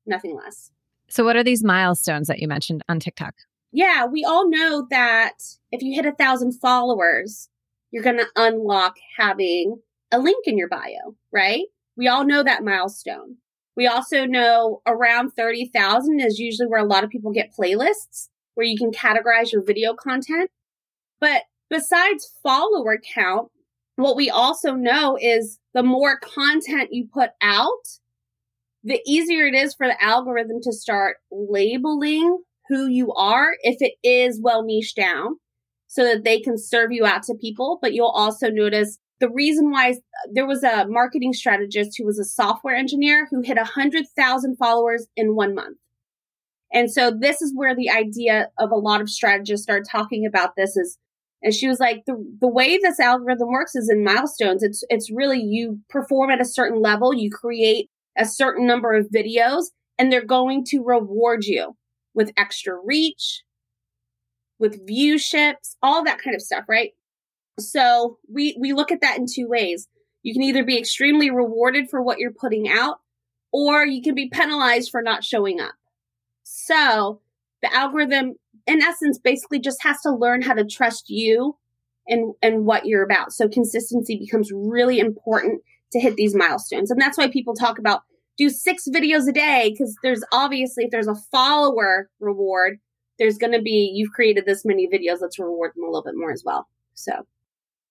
nothing 0.06 0.36
less. 0.36 0.72
So, 1.10 1.24
what 1.24 1.36
are 1.36 1.44
these 1.44 1.64
milestones 1.64 2.28
that 2.28 2.40
you 2.40 2.48
mentioned 2.48 2.82
on 2.90 3.00
TikTok? 3.00 3.36
Yeah, 3.72 4.06
we 4.06 4.24
all 4.24 4.50
know 4.50 4.88
that 4.90 5.34
if 5.72 5.82
you 5.82 5.96
hit 5.96 6.06
a 6.06 6.16
thousand 6.16 6.54
followers, 6.54 7.50
you're 7.92 8.04
going 8.04 8.18
to 8.18 8.28
unlock 8.36 8.98
having 9.18 9.80
a 10.12 10.20
link 10.20 10.46
in 10.48 10.58
your 10.58 10.70
bio, 10.70 11.16
right? 11.32 11.66
We 11.96 12.08
all 12.08 12.26
know 12.26 12.44
that 12.44 12.64
milestone. 12.64 13.38
We 13.76 13.88
also 13.88 14.26
know 14.26 14.82
around 14.86 15.32
30,000 15.32 16.20
is 16.20 16.40
usually 16.40 16.68
where 16.68 16.80
a 16.80 16.88
lot 16.88 17.04
of 17.04 17.10
people 17.10 17.32
get 17.32 17.56
playlists 17.56 18.30
where 18.54 18.66
you 18.66 18.78
can 18.78 18.92
categorize 18.92 19.52
your 19.52 19.64
video 19.64 19.96
content. 19.96 20.52
But 21.20 21.44
besides 21.70 22.32
follower 22.44 23.00
count, 23.00 23.50
what 23.96 24.16
we 24.16 24.30
also 24.30 24.74
know 24.74 25.18
is 25.20 25.60
the 25.74 25.84
more 25.84 26.20
content 26.20 26.94
you 26.94 27.08
put 27.12 27.32
out, 27.42 28.00
the 28.84 29.02
easier 29.06 29.46
it 29.48 29.56
is 29.56 29.74
for 29.74 29.88
the 29.88 30.04
algorithm 30.04 30.60
to 30.62 30.74
start 30.74 31.18
labeling 31.32 32.44
who 32.70 32.88
you 32.88 33.14
are 33.14 33.56
if 33.62 33.78
it 33.80 33.94
is 34.04 34.40
well 34.42 34.64
niched 34.64 34.96
down 34.96 35.38
so 35.88 36.04
that 36.04 36.24
they 36.24 36.40
can 36.40 36.58
serve 36.58 36.92
you 36.92 37.06
out 37.06 37.24
to 37.24 37.36
people. 37.36 37.80
But 37.82 37.94
you'll 37.94 38.08
also 38.08 38.50
notice 38.50 38.98
the 39.20 39.30
reason 39.30 39.72
why 39.72 39.96
there 40.32 40.48
was 40.48 40.64
a 40.64 40.86
marketing 40.88 41.34
strategist 41.34 41.98
who 41.98 42.06
was 42.06 42.20
a 42.20 42.26
software 42.26 42.76
engineer 42.76 43.28
who 43.30 43.42
hit 43.42 43.58
100,000 43.58 44.58
followers 44.58 45.08
in 45.16 45.36
one 45.36 45.56
month. 45.56 45.78
And 46.74 46.92
so 46.92 47.12
this 47.12 47.42
is 47.42 47.54
where 47.56 47.76
the 47.76 47.92
idea 47.92 48.50
of 48.58 48.72
a 48.72 48.76
lot 48.76 49.02
of 49.02 49.10
strategists 49.10 49.64
start 49.64 49.84
talking 49.90 50.26
about 50.26 50.56
this 50.56 50.76
is 50.76 50.98
and 51.44 51.54
she 51.54 51.68
was 51.68 51.80
like 51.80 52.04
the 52.08 52.16
the 52.40 52.48
way 52.48 52.78
this 52.78 53.00
algorithm 53.00 53.50
works 53.50 53.76
is 53.76 53.90
in 53.90 54.04
milestones 54.04 54.64
it's 54.64 54.84
it's 54.90 55.12
really 55.12 55.42
you 55.42 55.80
perform 55.90 56.32
at 56.32 56.40
a 56.40 56.46
certain 56.46 56.82
level 56.82 57.14
you 57.14 57.30
create 57.30 57.90
a 58.18 58.26
certain 58.26 58.66
number 58.66 58.94
of 58.94 59.08
videos 59.08 59.66
and 59.98 60.12
they're 60.12 60.26
going 60.26 60.64
to 60.66 60.84
reward 60.84 61.46
you 61.46 61.76
with 62.14 62.32
extra 62.38 62.76
reach, 62.84 63.44
with 64.60 64.86
viewships, 64.88 65.76
all 65.82 66.04
that 66.04 66.22
kind 66.22 66.36
of 66.36 66.42
stuff, 66.42 66.66
right? 66.68 66.92
So 67.60 68.18
we, 68.32 68.56
we 68.60 68.74
look 68.74 68.92
at 68.92 69.02
that 69.02 69.18
in 69.18 69.26
two 69.32 69.48
ways. 69.48 69.88
You 70.24 70.34
can 70.34 70.44
either 70.44 70.64
be 70.64 70.78
extremely 70.78 71.30
rewarded 71.30 71.90
for 71.90 72.02
what 72.02 72.20
you're 72.20 72.32
putting 72.32 72.70
out, 72.70 73.00
or 73.52 73.86
you 73.86 74.02
can 74.02 74.16
be 74.16 74.30
penalized 74.30 74.90
for 74.90 75.02
not 75.02 75.24
showing 75.24 75.60
up. 75.60 75.76
So 76.44 77.22
the 77.62 77.74
algorithm, 77.74 78.36
in 78.66 78.82
essence, 78.82 79.20
basically 79.20 79.60
just 79.60 79.84
has 79.84 80.02
to 80.02 80.12
learn 80.12 80.42
how 80.42 80.54
to 80.54 80.66
trust 80.66 81.10
you 81.10 81.58
and, 82.08 82.34
and 82.42 82.66
what 82.66 82.86
you're 82.86 83.04
about. 83.04 83.34
So 83.34 83.48
consistency 83.48 84.18
becomes 84.18 84.52
really 84.54 85.00
important 85.00 85.62
to 85.94 86.00
hit 86.00 86.16
these 86.16 86.36
milestones. 86.36 86.92
And 86.92 87.02
that's 87.02 87.18
why 87.18 87.30
people 87.30 87.56
talk 87.56 87.80
about 87.80 88.02
do 88.38 88.50
six 88.50 88.88
videos 88.88 89.28
a 89.28 89.32
day 89.32 89.70
because 89.72 89.96
there's 90.04 90.24
obviously 90.32 90.86
if 90.86 90.92
there's 90.92 91.08
a 91.08 91.16
follower 91.32 92.10
reward, 92.20 92.80
there's 93.20 93.38
going 93.38 93.54
to 93.54 93.62
be 93.62 93.92
you've 93.94 94.12
created 94.12 94.46
this 94.46 94.66
many 94.66 94.88
videos. 94.88 95.18
Let's 95.22 95.40
reward 95.40 95.72
them 95.76 95.84
a 95.84 95.88
little 95.88 96.04
bit 96.04 96.16
more 96.16 96.32
as 96.32 96.44
well. 96.46 96.68
So. 96.94 97.26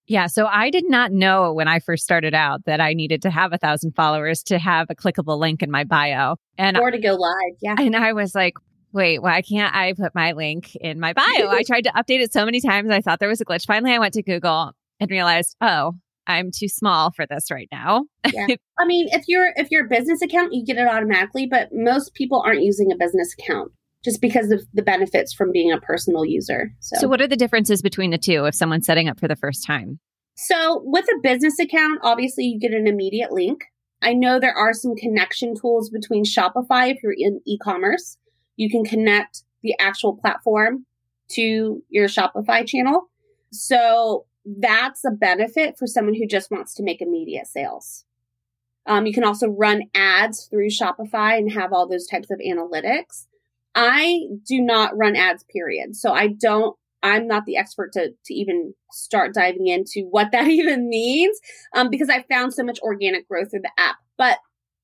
Yeah, 0.08 0.26
so 0.26 0.46
I 0.46 0.70
did 0.70 0.88
not 0.90 1.12
know 1.12 1.52
when 1.52 1.68
I 1.68 1.78
first 1.78 2.02
started 2.02 2.34
out 2.34 2.64
that 2.64 2.80
I 2.80 2.92
needed 2.92 3.22
to 3.22 3.30
have 3.30 3.52
a 3.52 3.58
thousand 3.58 3.92
followers 3.92 4.42
to 4.44 4.58
have 4.58 4.88
a 4.90 4.96
clickable 4.96 5.38
link 5.38 5.62
in 5.62 5.70
my 5.70 5.84
bio, 5.84 6.36
and 6.58 6.76
or 6.76 6.90
to 6.90 6.98
go 6.98 7.14
live. 7.14 7.56
Yeah, 7.62 7.76
and 7.78 7.94
I 7.94 8.12
was 8.12 8.34
like, 8.34 8.54
wait, 8.92 9.22
why 9.22 9.42
can't 9.42 9.74
I 9.74 9.94
put 9.94 10.12
my 10.12 10.32
link 10.32 10.74
in 10.74 10.98
my 10.98 11.12
bio? 11.12 11.48
I 11.48 11.62
tried 11.62 11.84
to 11.84 11.92
update 11.92 12.20
it 12.20 12.32
so 12.32 12.44
many 12.44 12.60
times. 12.60 12.90
I 12.90 13.00
thought 13.00 13.20
there 13.20 13.28
was 13.28 13.40
a 13.40 13.44
glitch. 13.44 13.64
Finally, 13.64 13.94
I 13.94 14.00
went 14.00 14.14
to 14.14 14.22
Google 14.22 14.72
and 14.98 15.10
realized, 15.10 15.56
oh, 15.60 15.94
I'm 16.26 16.50
too 16.50 16.68
small 16.68 17.10
for 17.10 17.26
this 17.26 17.50
right 17.50 17.68
now. 17.72 18.04
yeah. 18.32 18.46
I 18.78 18.84
mean, 18.84 19.08
if 19.10 19.24
you're 19.28 19.52
if 19.56 19.70
you're 19.70 19.86
a 19.86 19.88
business 19.88 20.22
account, 20.22 20.52
you 20.52 20.64
get 20.64 20.76
it 20.76 20.86
automatically, 20.86 21.46
but 21.46 21.70
most 21.72 22.14
people 22.14 22.42
aren't 22.44 22.62
using 22.62 22.92
a 22.92 22.96
business 22.96 23.34
account 23.38 23.72
just 24.04 24.20
because 24.20 24.50
of 24.50 24.62
the 24.74 24.82
benefits 24.82 25.32
from 25.32 25.52
being 25.52 25.72
a 25.72 25.80
personal 25.80 26.24
user. 26.24 26.72
So, 26.80 26.96
so 27.00 27.08
what 27.08 27.20
are 27.20 27.28
the 27.28 27.36
differences 27.36 27.82
between 27.82 28.10
the 28.10 28.18
two 28.18 28.44
if 28.46 28.54
someone's 28.54 28.86
setting 28.86 29.08
up 29.08 29.18
for 29.18 29.28
the 29.28 29.36
first 29.36 29.64
time? 29.66 30.00
So, 30.34 30.82
with 30.84 31.04
a 31.04 31.20
business 31.22 31.58
account, 31.58 32.00
obviously 32.02 32.44
you 32.44 32.58
get 32.58 32.72
an 32.72 32.86
immediate 32.86 33.32
link. 33.32 33.64
I 34.02 34.14
know 34.14 34.40
there 34.40 34.56
are 34.56 34.72
some 34.72 34.96
connection 34.96 35.54
tools 35.54 35.88
between 35.90 36.24
Shopify 36.24 36.90
if 36.90 37.02
you're 37.02 37.14
in 37.16 37.40
e-commerce. 37.46 38.16
You 38.56 38.68
can 38.68 38.84
connect 38.84 39.44
the 39.62 39.74
actual 39.78 40.16
platform 40.16 40.86
to 41.32 41.82
your 41.88 42.08
Shopify 42.08 42.66
channel. 42.66 43.08
So 43.52 44.26
that's 44.44 45.04
a 45.04 45.10
benefit 45.10 45.76
for 45.78 45.86
someone 45.86 46.14
who 46.14 46.26
just 46.26 46.50
wants 46.50 46.74
to 46.74 46.82
make 46.82 47.00
immediate 47.00 47.46
sales. 47.46 48.04
Um, 48.86 49.06
you 49.06 49.12
can 49.12 49.24
also 49.24 49.48
run 49.48 49.82
ads 49.94 50.46
through 50.46 50.68
Shopify 50.68 51.38
and 51.38 51.52
have 51.52 51.72
all 51.72 51.88
those 51.88 52.06
types 52.06 52.30
of 52.30 52.40
analytics. 52.40 53.26
I 53.74 54.22
do 54.46 54.60
not 54.60 54.96
run 54.96 55.16
ads, 55.16 55.44
period. 55.44 55.94
So 55.96 56.12
I 56.12 56.28
don't, 56.28 56.76
I'm 57.02 57.26
not 57.26 57.46
the 57.46 57.56
expert 57.56 57.92
to, 57.92 58.10
to 58.24 58.34
even 58.34 58.74
start 58.90 59.34
diving 59.34 59.68
into 59.68 60.06
what 60.10 60.32
that 60.32 60.46
even 60.48 60.88
means 60.88 61.38
um, 61.74 61.90
because 61.90 62.10
I 62.10 62.22
found 62.22 62.52
so 62.52 62.64
much 62.64 62.80
organic 62.80 63.28
growth 63.28 63.50
through 63.50 63.60
the 63.60 63.70
app. 63.78 63.96
But 64.18 64.38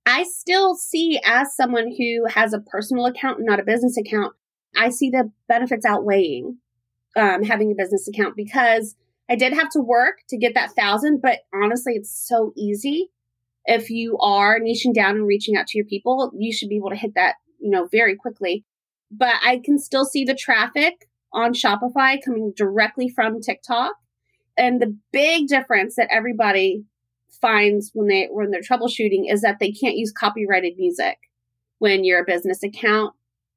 I 0.06 0.22
still 0.22 0.74
see 0.74 1.20
as 1.26 1.54
someone 1.54 1.92
who 1.96 2.26
has 2.30 2.52
a 2.52 2.60
personal 2.60 3.06
account 3.06 3.38
and 3.38 3.46
not 3.46 3.60
a 3.60 3.64
business 3.64 3.96
account, 3.98 4.34
I 4.76 4.90
see 4.90 5.10
the 5.10 5.30
benefits 5.48 5.84
outweighing 5.84 6.58
um, 7.16 7.42
having 7.42 7.72
a 7.72 7.74
business 7.74 8.08
account 8.08 8.36
because 8.36 8.94
I 9.28 9.36
did 9.36 9.52
have 9.52 9.70
to 9.70 9.80
work 9.80 10.18
to 10.28 10.38
get 10.38 10.54
that 10.54 10.72
thousand, 10.72 11.20
but 11.20 11.40
honestly, 11.54 11.94
it's 11.94 12.10
so 12.10 12.52
easy. 12.56 13.10
If 13.64 13.90
you 13.90 14.16
are 14.18 14.58
niching 14.58 14.94
down 14.94 15.16
and 15.16 15.26
reaching 15.26 15.56
out 15.56 15.66
to 15.68 15.78
your 15.78 15.84
people, 15.84 16.32
you 16.34 16.52
should 16.52 16.70
be 16.70 16.76
able 16.76 16.90
to 16.90 16.96
hit 16.96 17.14
that, 17.14 17.36
you 17.58 17.70
know, 17.70 17.86
very 17.90 18.16
quickly. 18.16 18.64
But 19.10 19.34
I 19.44 19.60
can 19.62 19.78
still 19.78 20.04
see 20.04 20.24
the 20.24 20.34
traffic 20.34 21.08
on 21.32 21.52
Shopify 21.52 22.18
coming 22.24 22.52
directly 22.56 23.08
from 23.08 23.40
TikTok. 23.40 23.94
And 24.56 24.80
the 24.80 24.96
big 25.12 25.48
difference 25.48 25.96
that 25.96 26.08
everybody 26.10 26.84
finds 27.40 27.90
when 27.94 28.08
they 28.08 28.28
when 28.30 28.50
they're 28.50 28.60
troubleshooting 28.60 29.30
is 29.30 29.42
that 29.42 29.58
they 29.60 29.70
can't 29.70 29.96
use 29.96 30.12
copyrighted 30.12 30.74
music 30.76 31.18
when 31.78 32.04
you're 32.04 32.22
a 32.22 32.26
business 32.26 32.62
account 32.62 33.14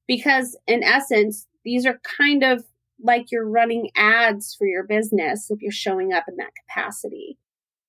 because 0.08 0.58
in 0.68 0.84
essence 0.84 1.48
these 1.64 1.86
are 1.86 2.00
kind 2.18 2.44
of 2.44 2.64
like 3.04 3.32
you're 3.32 3.48
running 3.48 3.90
ads 3.96 4.56
for 4.56 4.66
your 4.66 4.84
business 4.84 5.50
if 5.50 5.62
you're 5.62 5.72
showing 5.72 6.14
up 6.14 6.26
in 6.28 6.38
that 6.38 6.54
capacity. 6.56 7.38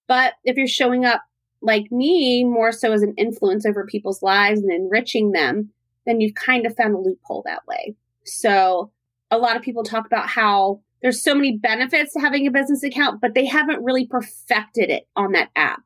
But 0.08 0.34
if 0.44 0.56
you're 0.56 0.66
showing 0.66 1.04
up 1.04 1.22
like 1.60 1.90
me, 1.92 2.44
more 2.44 2.72
so 2.72 2.92
as 2.92 3.02
an 3.02 3.14
influence 3.16 3.64
over 3.64 3.86
people's 3.86 4.22
lives 4.22 4.60
and 4.60 4.72
enriching 4.72 5.32
them, 5.32 5.70
then 6.06 6.20
you've 6.20 6.34
kind 6.34 6.66
of 6.66 6.76
found 6.76 6.94
a 6.94 6.98
loophole 6.98 7.42
that 7.46 7.66
way. 7.66 7.94
So 8.24 8.90
a 9.30 9.38
lot 9.38 9.56
of 9.56 9.62
people 9.62 9.84
talk 9.84 10.06
about 10.06 10.28
how 10.28 10.80
there's 11.00 11.22
so 11.22 11.34
many 11.34 11.56
benefits 11.56 12.12
to 12.12 12.20
having 12.20 12.46
a 12.46 12.50
business 12.50 12.82
account, 12.82 13.20
but 13.20 13.34
they 13.34 13.46
haven't 13.46 13.84
really 13.84 14.06
perfected 14.06 14.90
it 14.90 15.08
on 15.16 15.32
that 15.32 15.50
app. 15.56 15.82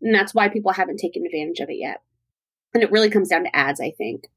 And 0.00 0.14
that's 0.14 0.34
why 0.34 0.48
people 0.48 0.72
haven't 0.72 0.98
taken 0.98 1.24
advantage 1.24 1.60
of 1.60 1.70
it 1.70 1.78
yet. 1.78 2.02
And 2.72 2.82
it 2.82 2.90
really 2.90 3.10
comes 3.10 3.28
down 3.28 3.44
to 3.44 3.56
ads, 3.56 3.80
I 3.80 3.92
think. 3.96 4.28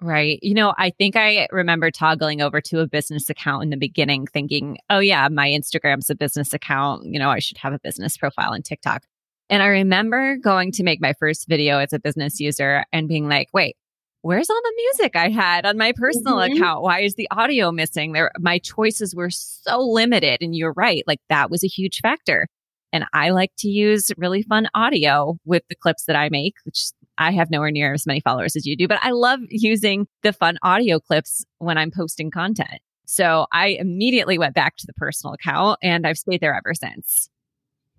Right. 0.00 0.38
You 0.42 0.54
know, 0.54 0.74
I 0.78 0.90
think 0.90 1.16
I 1.16 1.48
remember 1.50 1.90
toggling 1.90 2.40
over 2.40 2.60
to 2.60 2.80
a 2.80 2.86
business 2.86 3.28
account 3.28 3.64
in 3.64 3.70
the 3.70 3.76
beginning 3.76 4.26
thinking, 4.26 4.78
oh, 4.90 5.00
yeah, 5.00 5.26
my 5.28 5.48
Instagram's 5.48 6.08
a 6.08 6.14
business 6.14 6.52
account. 6.52 7.04
You 7.06 7.18
know, 7.18 7.30
I 7.30 7.40
should 7.40 7.58
have 7.58 7.72
a 7.72 7.80
business 7.80 8.16
profile 8.16 8.52
on 8.52 8.62
TikTok. 8.62 9.02
And 9.50 9.60
I 9.60 9.66
remember 9.66 10.36
going 10.36 10.70
to 10.72 10.84
make 10.84 11.00
my 11.00 11.14
first 11.18 11.48
video 11.48 11.78
as 11.78 11.92
a 11.92 11.98
business 11.98 12.38
user 12.38 12.84
and 12.92 13.08
being 13.08 13.28
like, 13.28 13.48
wait, 13.52 13.76
where's 14.22 14.50
all 14.50 14.60
the 14.62 14.74
music 14.76 15.16
I 15.16 15.30
had 15.30 15.66
on 15.66 15.76
my 15.76 15.92
personal 15.96 16.36
mm-hmm. 16.36 16.56
account? 16.56 16.82
Why 16.82 17.00
is 17.00 17.14
the 17.14 17.28
audio 17.32 17.72
missing? 17.72 18.12
There, 18.12 18.30
my 18.38 18.58
choices 18.58 19.16
were 19.16 19.30
so 19.30 19.80
limited. 19.80 20.42
And 20.42 20.54
you're 20.54 20.74
right. 20.76 21.02
Like 21.08 21.20
that 21.28 21.50
was 21.50 21.64
a 21.64 21.68
huge 21.68 22.00
factor. 22.00 22.46
And 22.92 23.04
I 23.12 23.30
like 23.30 23.52
to 23.58 23.68
use 23.68 24.10
really 24.16 24.42
fun 24.42 24.68
audio 24.74 25.38
with 25.44 25.62
the 25.68 25.74
clips 25.74 26.04
that 26.04 26.16
I 26.16 26.28
make, 26.30 26.54
which 26.64 26.90
I 27.18 27.32
have 27.32 27.50
nowhere 27.50 27.70
near 27.70 27.92
as 27.92 28.06
many 28.06 28.20
followers 28.20 28.56
as 28.56 28.64
you 28.64 28.76
do, 28.76 28.88
but 28.88 28.98
I 29.02 29.10
love 29.10 29.40
using 29.48 30.06
the 30.22 30.32
fun 30.32 30.56
audio 30.62 31.00
clips 31.00 31.44
when 31.58 31.76
I'm 31.76 31.90
posting 31.90 32.30
content. 32.30 32.80
So 33.06 33.46
I 33.52 33.76
immediately 33.80 34.38
went 34.38 34.54
back 34.54 34.76
to 34.76 34.86
the 34.86 34.92
personal 34.94 35.34
account 35.34 35.78
and 35.82 36.06
I've 36.06 36.18
stayed 36.18 36.40
there 36.40 36.54
ever 36.54 36.74
since. 36.74 37.28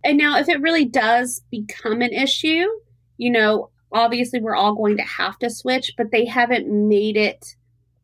And 0.04 0.18
now, 0.18 0.38
if 0.38 0.48
it 0.48 0.62
really 0.62 0.86
does 0.86 1.42
become 1.52 2.02
an 2.02 2.14
issue, 2.14 2.66
you 3.18 3.30
know, 3.32 3.70
obviously 3.92 4.40
we're 4.40 4.56
all 4.56 4.76
going 4.76 4.98
to 4.98 5.04
have 5.04 5.38
to 5.40 5.50
switch, 5.50 5.94
but 5.98 6.12
they 6.12 6.26
haven't 6.26 6.68
made 6.70 7.18
it 7.18 7.56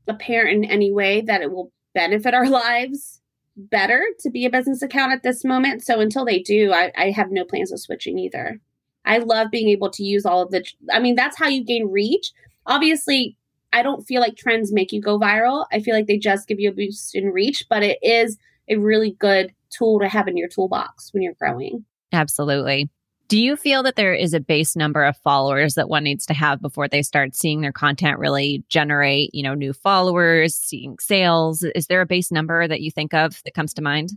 apparent 0.08 0.65
in 0.65 0.71
any 0.71 0.91
way 0.91 1.21
that 1.21 1.41
it 1.41 1.51
will 1.51 1.71
benefit 1.93 2.34
our 2.34 2.49
lives 2.49 3.21
better 3.56 4.04
to 4.19 4.30
be 4.30 4.45
a 4.45 4.49
business 4.49 4.82
account 4.82 5.13
at 5.13 5.23
this 5.23 5.45
moment. 5.45 5.84
So 5.84 6.01
until 6.01 6.25
they 6.25 6.39
do, 6.39 6.73
I, 6.73 6.91
I 6.97 7.12
have 7.12 7.32
no 7.32 7.45
plans 7.45 7.71
of 7.71 7.80
switching 7.80 8.19
either. 8.19 8.60
I 9.05 9.19
love 9.19 9.51
being 9.51 9.69
able 9.69 9.89
to 9.91 10.03
use 10.03 10.25
all 10.25 10.41
of 10.41 10.51
the, 10.51 10.65
I 10.91 10.99
mean, 10.99 11.15
that's 11.15 11.37
how 11.37 11.47
you 11.47 11.63
gain 11.63 11.91
reach. 11.91 12.31
Obviously, 12.65 13.37
I 13.71 13.83
don't 13.83 14.03
feel 14.03 14.21
like 14.21 14.37
trends 14.37 14.71
make 14.71 14.91
you 14.91 15.01
go 15.01 15.19
viral. 15.19 15.65
I 15.71 15.79
feel 15.79 15.95
like 15.95 16.07
they 16.07 16.17
just 16.17 16.47
give 16.47 16.59
you 16.59 16.69
a 16.69 16.73
boost 16.73 17.15
in 17.15 17.25
reach, 17.25 17.65
but 17.69 17.83
it 17.83 17.99
is 18.01 18.37
a 18.69 18.77
really 18.77 19.11
good 19.19 19.53
tool 19.69 19.99
to 19.99 20.07
have 20.07 20.27
in 20.27 20.37
your 20.37 20.47
toolbox 20.47 21.13
when 21.13 21.21
you're 21.23 21.33
growing. 21.33 21.85
Absolutely. 22.11 22.89
Do 23.27 23.41
you 23.41 23.55
feel 23.55 23.81
that 23.83 23.95
there 23.95 24.13
is 24.13 24.33
a 24.33 24.39
base 24.39 24.75
number 24.75 25.03
of 25.03 25.17
followers 25.17 25.73
that 25.75 25.89
one 25.89 26.03
needs 26.03 26.27
to 26.27 26.33
have 26.33 26.61
before 26.61 26.87
they 26.87 27.01
start 27.01 27.35
seeing 27.35 27.61
their 27.61 27.71
content 27.71 28.19
really 28.19 28.63
generate, 28.69 29.33
you 29.33 29.41
know, 29.41 29.55
new 29.55 29.73
followers, 29.73 30.55
seeing 30.55 30.97
sales? 30.99 31.63
Is 31.75 31.87
there 31.87 32.01
a 32.01 32.05
base 32.05 32.31
number 32.31 32.67
that 32.67 32.81
you 32.81 32.91
think 32.91 33.15
of 33.15 33.41
that 33.43 33.55
comes 33.55 33.73
to 33.73 33.81
mind? 33.81 34.11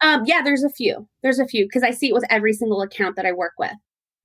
Um, 0.00 0.22
yeah, 0.24 0.42
there's 0.42 0.62
a 0.62 0.70
few. 0.70 1.08
There's 1.22 1.40
a 1.40 1.46
few 1.46 1.64
because 1.64 1.82
I 1.82 1.90
see 1.90 2.10
it 2.10 2.14
with 2.14 2.24
every 2.30 2.52
single 2.52 2.80
account 2.80 3.16
that 3.16 3.26
I 3.26 3.32
work 3.32 3.54
with. 3.58 3.72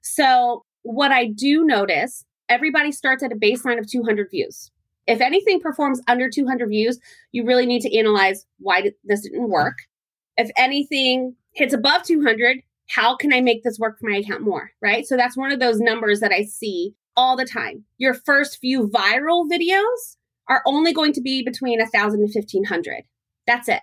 So, 0.03 0.65
what 0.83 1.11
I 1.11 1.27
do 1.27 1.63
notice, 1.63 2.25
everybody 2.49 2.91
starts 2.91 3.23
at 3.23 3.31
a 3.31 3.35
baseline 3.35 3.79
of 3.79 3.89
200 3.89 4.29
views. 4.29 4.69
If 5.07 5.21
anything 5.21 5.59
performs 5.59 6.01
under 6.07 6.29
200 6.29 6.69
views, 6.69 6.99
you 7.31 7.45
really 7.45 7.65
need 7.65 7.81
to 7.81 7.97
analyze 7.97 8.45
why 8.59 8.91
this 9.03 9.21
didn't 9.21 9.49
work. 9.49 9.75
If 10.37 10.51
anything 10.57 11.35
hits 11.53 11.73
above 11.73 12.03
200, 12.03 12.59
how 12.89 13.15
can 13.15 13.33
I 13.33 13.41
make 13.41 13.63
this 13.63 13.79
work 13.79 13.97
for 13.99 14.09
my 14.09 14.17
account 14.17 14.41
more? 14.41 14.71
Right. 14.81 15.05
So 15.05 15.15
that's 15.15 15.37
one 15.37 15.51
of 15.51 15.59
those 15.59 15.79
numbers 15.79 16.19
that 16.19 16.31
I 16.31 16.43
see 16.43 16.95
all 17.15 17.37
the 17.37 17.45
time. 17.45 17.85
Your 17.97 18.13
first 18.13 18.59
few 18.59 18.87
viral 18.89 19.49
videos 19.49 20.17
are 20.49 20.61
only 20.65 20.93
going 20.93 21.13
to 21.13 21.21
be 21.21 21.43
between 21.43 21.79
1,000 21.79 22.19
and 22.19 22.33
1,500. 22.33 23.03
That's 23.47 23.69
it. 23.69 23.81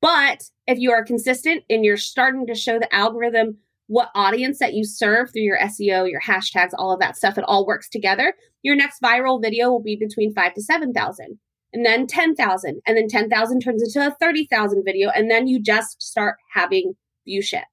But 0.00 0.50
if 0.66 0.78
you 0.78 0.92
are 0.92 1.04
consistent 1.04 1.64
and 1.68 1.84
you're 1.84 1.96
starting 1.96 2.46
to 2.46 2.54
show 2.54 2.78
the 2.78 2.94
algorithm 2.94 3.58
what 3.88 4.10
audience 4.14 4.58
that 4.58 4.74
you 4.74 4.84
serve 4.84 5.32
through 5.32 5.42
your 5.42 5.58
SEO, 5.58 6.10
your 6.10 6.20
hashtags, 6.20 6.70
all 6.76 6.92
of 6.92 7.00
that 7.00 7.16
stuff, 7.16 7.38
it 7.38 7.44
all 7.46 7.66
works 7.66 7.88
together. 7.88 8.34
Your 8.62 8.74
next 8.74 9.00
viral 9.00 9.40
video 9.40 9.70
will 9.70 9.82
be 9.82 9.96
between 9.96 10.34
five 10.34 10.54
to 10.54 10.62
7,000 10.62 11.38
and 11.72 11.86
then 11.86 12.06
10,000 12.06 12.80
and 12.86 12.96
then 12.96 13.08
10,000 13.08 13.60
turns 13.60 13.82
into 13.82 14.06
a 14.06 14.16
30,000 14.18 14.82
video. 14.84 15.10
And 15.10 15.30
then 15.30 15.46
you 15.46 15.60
just 15.60 16.02
start 16.02 16.36
having 16.52 16.94
viewship. 17.24 17.64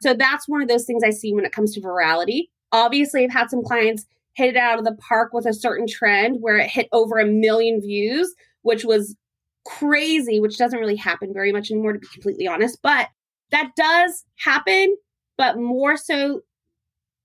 So 0.00 0.14
that's 0.14 0.48
one 0.48 0.62
of 0.62 0.68
those 0.68 0.84
things 0.84 1.02
I 1.04 1.10
see 1.10 1.34
when 1.34 1.44
it 1.44 1.52
comes 1.52 1.74
to 1.74 1.80
virality. 1.80 2.44
Obviously, 2.72 3.24
I've 3.24 3.32
had 3.32 3.50
some 3.50 3.62
clients 3.62 4.06
hit 4.34 4.50
it 4.50 4.56
out 4.56 4.78
of 4.78 4.84
the 4.84 4.96
park 4.96 5.32
with 5.32 5.44
a 5.44 5.52
certain 5.52 5.86
trend 5.86 6.38
where 6.40 6.56
it 6.56 6.70
hit 6.70 6.88
over 6.92 7.18
a 7.18 7.26
million 7.26 7.80
views, 7.80 8.32
which 8.62 8.84
was 8.84 9.16
crazy, 9.66 10.40
which 10.40 10.56
doesn't 10.56 10.78
really 10.78 10.96
happen 10.96 11.34
very 11.34 11.52
much 11.52 11.70
anymore, 11.70 11.92
to 11.92 11.98
be 11.98 12.06
completely 12.06 12.46
honest. 12.46 12.78
But 12.82 13.08
that 13.50 13.72
does 13.76 14.24
happen 14.36 14.96
but 15.40 15.58
more 15.58 15.96
so, 15.96 16.42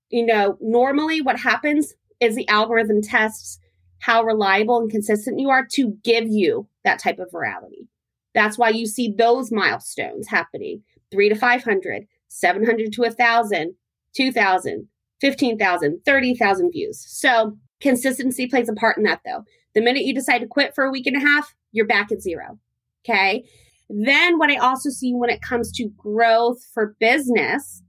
you 0.08 0.24
know, 0.24 0.56
normally 0.58 1.20
what 1.20 1.38
happens 1.38 1.92
is 2.18 2.34
the 2.34 2.48
algorithm 2.48 3.02
tests 3.02 3.58
how 3.98 4.22
reliable 4.22 4.78
and 4.78 4.90
consistent 4.90 5.38
you 5.38 5.50
are 5.50 5.66
to 5.72 5.98
give 6.02 6.26
you 6.26 6.66
that 6.82 6.98
type 6.98 7.18
of 7.18 7.30
virality. 7.30 7.88
That's 8.34 8.56
why 8.56 8.70
you 8.70 8.86
see 8.86 9.12
those 9.12 9.52
milestones 9.52 10.28
happening 10.28 10.82
three 11.12 11.28
to 11.28 11.34
500, 11.34 12.06
700 12.28 12.92
to 12.94 13.02
1,000, 13.02 13.74
2,000, 14.14 14.88
15,000, 15.20 16.00
30,000 16.06 16.70
views. 16.70 17.04
So 17.06 17.58
consistency 17.82 18.46
plays 18.46 18.70
a 18.70 18.72
part 18.72 18.96
in 18.96 19.02
that 19.02 19.20
though. 19.26 19.44
The 19.74 19.82
minute 19.82 20.04
you 20.04 20.14
decide 20.14 20.38
to 20.38 20.46
quit 20.46 20.74
for 20.74 20.84
a 20.84 20.90
week 20.90 21.06
and 21.06 21.18
a 21.18 21.20
half, 21.20 21.54
you're 21.70 21.86
back 21.86 22.10
at 22.10 22.22
zero. 22.22 22.58
Okay. 23.06 23.44
Then 23.90 24.38
what 24.38 24.50
I 24.50 24.56
also 24.56 24.88
see 24.88 25.12
when 25.12 25.28
it 25.28 25.42
comes 25.42 25.70
to 25.72 25.90
growth 25.98 26.64
for 26.72 26.96
business 26.98 27.82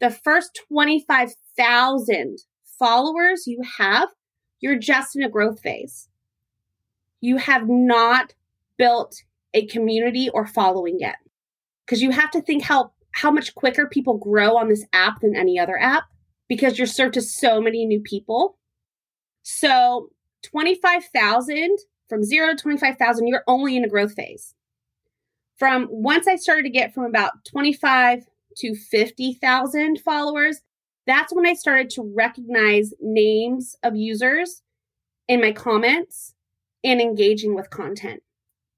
the 0.00 0.10
first 0.10 0.58
25,000 0.68 2.38
followers 2.78 3.46
you 3.46 3.62
have, 3.78 4.08
you're 4.60 4.78
just 4.78 5.14
in 5.14 5.22
a 5.22 5.28
growth 5.28 5.60
phase. 5.60 6.08
You 7.20 7.36
have 7.36 7.68
not 7.68 8.34
built 8.78 9.22
a 9.52 9.66
community 9.66 10.30
or 10.30 10.46
following 10.46 10.98
yet. 10.98 11.16
Because 11.84 12.02
you 12.02 12.10
have 12.10 12.30
to 12.32 12.40
think 12.40 12.62
how 12.62 12.92
how 13.12 13.30
much 13.30 13.54
quicker 13.54 13.88
people 13.88 14.16
grow 14.16 14.56
on 14.56 14.68
this 14.68 14.84
app 14.92 15.20
than 15.20 15.34
any 15.34 15.58
other 15.58 15.76
app 15.78 16.04
because 16.48 16.78
you're 16.78 16.86
served 16.86 17.14
to 17.14 17.20
so 17.20 17.60
many 17.60 17.84
new 17.84 18.00
people. 18.00 18.56
So 19.42 20.10
25,000 20.44 21.76
from 22.08 22.22
0 22.22 22.54
to 22.54 22.56
25,000 22.56 23.26
you're 23.26 23.42
only 23.48 23.76
in 23.76 23.84
a 23.84 23.88
growth 23.88 24.14
phase. 24.14 24.54
From 25.58 25.88
once 25.90 26.28
I 26.28 26.36
started 26.36 26.62
to 26.62 26.70
get 26.70 26.94
from 26.94 27.04
about 27.04 27.32
25 27.50 28.24
to 28.58 28.74
50,000 28.74 30.00
followers, 30.00 30.60
that's 31.06 31.34
when 31.34 31.46
I 31.46 31.54
started 31.54 31.90
to 31.90 32.12
recognize 32.14 32.92
names 33.00 33.76
of 33.82 33.96
users 33.96 34.62
in 35.28 35.40
my 35.40 35.52
comments 35.52 36.34
and 36.84 37.00
engaging 37.00 37.54
with 37.54 37.70
content. 37.70 38.22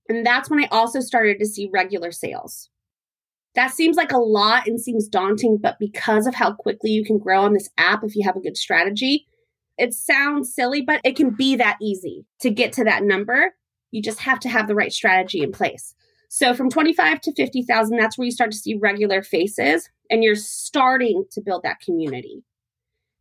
And 0.08 0.26
that's 0.26 0.50
when 0.50 0.62
I 0.62 0.68
also 0.70 1.00
started 1.00 1.38
to 1.38 1.46
see 1.46 1.70
regular 1.72 2.12
sales. 2.12 2.68
That 3.54 3.70
seems 3.70 3.96
like 3.96 4.12
a 4.12 4.18
lot 4.18 4.66
and 4.66 4.80
seems 4.80 5.08
daunting, 5.08 5.58
but 5.58 5.78
because 5.78 6.26
of 6.26 6.34
how 6.34 6.52
quickly 6.52 6.90
you 6.90 7.04
can 7.04 7.18
grow 7.18 7.42
on 7.42 7.52
this 7.52 7.68
app 7.76 8.02
if 8.02 8.16
you 8.16 8.24
have 8.24 8.36
a 8.36 8.40
good 8.40 8.56
strategy, 8.56 9.26
it 9.78 9.92
sounds 9.94 10.54
silly, 10.54 10.80
but 10.80 11.00
it 11.04 11.16
can 11.16 11.30
be 11.30 11.56
that 11.56 11.76
easy 11.80 12.24
to 12.40 12.50
get 12.50 12.72
to 12.74 12.84
that 12.84 13.02
number. 13.02 13.54
You 13.90 14.02
just 14.02 14.20
have 14.20 14.40
to 14.40 14.48
have 14.48 14.68
the 14.68 14.74
right 14.74 14.92
strategy 14.92 15.42
in 15.42 15.52
place. 15.52 15.94
So 16.34 16.54
from 16.54 16.70
25 16.70 17.20
to 17.20 17.34
50,000, 17.34 17.98
that's 17.98 18.16
where 18.16 18.24
you 18.24 18.30
start 18.30 18.52
to 18.52 18.56
see 18.56 18.74
regular 18.74 19.22
faces 19.22 19.90
and 20.08 20.24
you're 20.24 20.34
starting 20.34 21.24
to 21.32 21.42
build 21.42 21.62
that 21.62 21.80
community. 21.80 22.42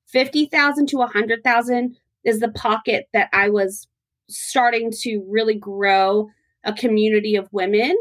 50,000 0.08 0.88
to 0.88 0.96
100,000 0.96 1.98
is 2.24 2.40
the 2.40 2.52
pocket 2.52 3.10
that 3.12 3.28
I 3.34 3.50
was 3.50 3.86
starting 4.30 4.94
to 5.02 5.26
really 5.28 5.56
grow 5.56 6.30
a 6.64 6.72
community 6.72 7.36
of 7.36 7.50
women 7.52 7.98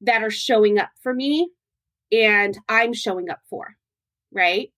that 0.00 0.22
are 0.22 0.30
showing 0.30 0.78
up 0.78 0.88
for 1.02 1.12
me 1.12 1.50
and 2.10 2.56
I'm 2.70 2.94
showing 2.94 3.28
up 3.28 3.40
for, 3.50 3.76
right? 4.32 4.70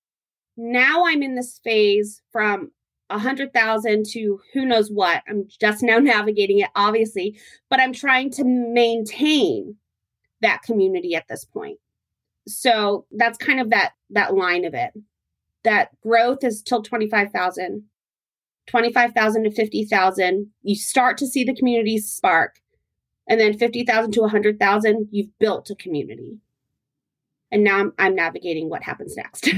Now 0.57 1.07
I'm 1.07 1.23
in 1.23 1.37
this 1.37 1.61
phase 1.63 2.21
from 2.33 2.73
a 3.15 3.19
hundred 3.19 3.55
thousand 3.55 4.07
to 4.07 4.41
who 4.53 4.65
knows 4.67 4.91
what. 4.91 5.23
I'm 5.29 5.47
just 5.61 5.83
now 5.83 5.99
navigating 5.99 6.59
it, 6.59 6.71
obviously, 6.75 7.39
but 7.71 7.81
I'm 7.81 7.93
trying 7.93 8.31
to 8.33 8.45
maintain 8.45 9.77
that 10.43 10.63
community 10.63 11.15
at 11.15 11.29
this 11.29 11.45
point. 11.45 11.79
So 12.49 13.07
that's 13.13 13.39
kind 13.39 13.61
of 13.61 13.71
that 13.71 13.93
that 14.11 14.35
line 14.35 14.65
of 14.65 14.75
it. 14.75 14.91
That 15.63 15.91
growth 16.03 16.43
is 16.43 16.63
till 16.63 16.83
25,000. 16.83 17.85
25,000 18.67 19.45
to 19.45 19.51
50,000, 19.51 20.51
you 20.63 20.75
start 20.75 21.19
to 21.19 21.27
see 21.27 21.45
the 21.45 21.55
community 21.55 21.99
spark. 21.99 22.57
And 23.29 23.39
then 23.39 23.59
50,000 23.59 24.13
to 24.13 24.23
100,000, 24.23 25.09
you've 25.11 25.39
built 25.39 25.69
a 25.69 25.75
community 25.75 26.39
and 27.55 27.63
now 27.63 27.79
I'm, 27.79 27.93
I'm 27.99 28.15
navigating 28.17 28.69
what 28.69 28.83
happens 28.83 29.17
next. 29.17 29.45
so, 29.45 29.55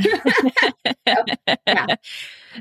yeah. 1.66 1.96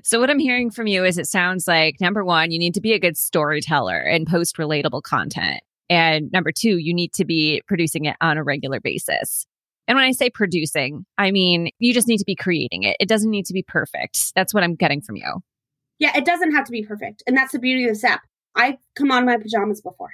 so, 0.01 0.19
what 0.19 0.29
I'm 0.29 0.39
hearing 0.39 0.71
from 0.71 0.87
you 0.87 1.03
is 1.03 1.17
it 1.17 1.27
sounds 1.27 1.67
like 1.67 1.99
number 1.99 2.23
one, 2.23 2.51
you 2.51 2.57
need 2.57 2.73
to 2.75 2.81
be 2.81 2.93
a 2.93 2.99
good 2.99 3.17
storyteller 3.17 3.97
and 3.99 4.25
post 4.25 4.55
relatable 4.55 5.03
content. 5.03 5.61
And 5.89 6.31
number 6.31 6.53
two, 6.53 6.77
you 6.77 6.93
need 6.93 7.11
to 7.13 7.25
be 7.25 7.61
producing 7.67 8.05
it 8.05 8.15
on 8.21 8.37
a 8.37 8.43
regular 8.43 8.79
basis. 8.79 9.45
And 9.87 9.97
when 9.97 10.05
I 10.05 10.13
say 10.13 10.29
producing, 10.29 11.05
I 11.17 11.31
mean, 11.31 11.69
you 11.79 11.93
just 11.93 12.07
need 12.07 12.17
to 12.17 12.25
be 12.25 12.35
creating 12.35 12.83
it. 12.83 12.95
It 12.99 13.09
doesn't 13.09 13.29
need 13.29 13.45
to 13.47 13.53
be 13.53 13.61
perfect. 13.61 14.33
That's 14.35 14.53
what 14.53 14.63
I'm 14.63 14.75
getting 14.75 15.01
from 15.01 15.17
you. 15.17 15.43
Yeah, 15.99 16.15
it 16.17 16.25
doesn't 16.25 16.55
have 16.55 16.65
to 16.65 16.71
be 16.71 16.83
perfect. 16.83 17.23
And 17.27 17.35
that's 17.35 17.51
the 17.51 17.59
beauty 17.59 17.83
of 17.83 17.91
this 17.91 18.05
app. 18.05 18.21
I've 18.55 18.77
come 18.95 19.11
on 19.11 19.25
my 19.25 19.37
pajamas 19.37 19.81
before. 19.81 20.11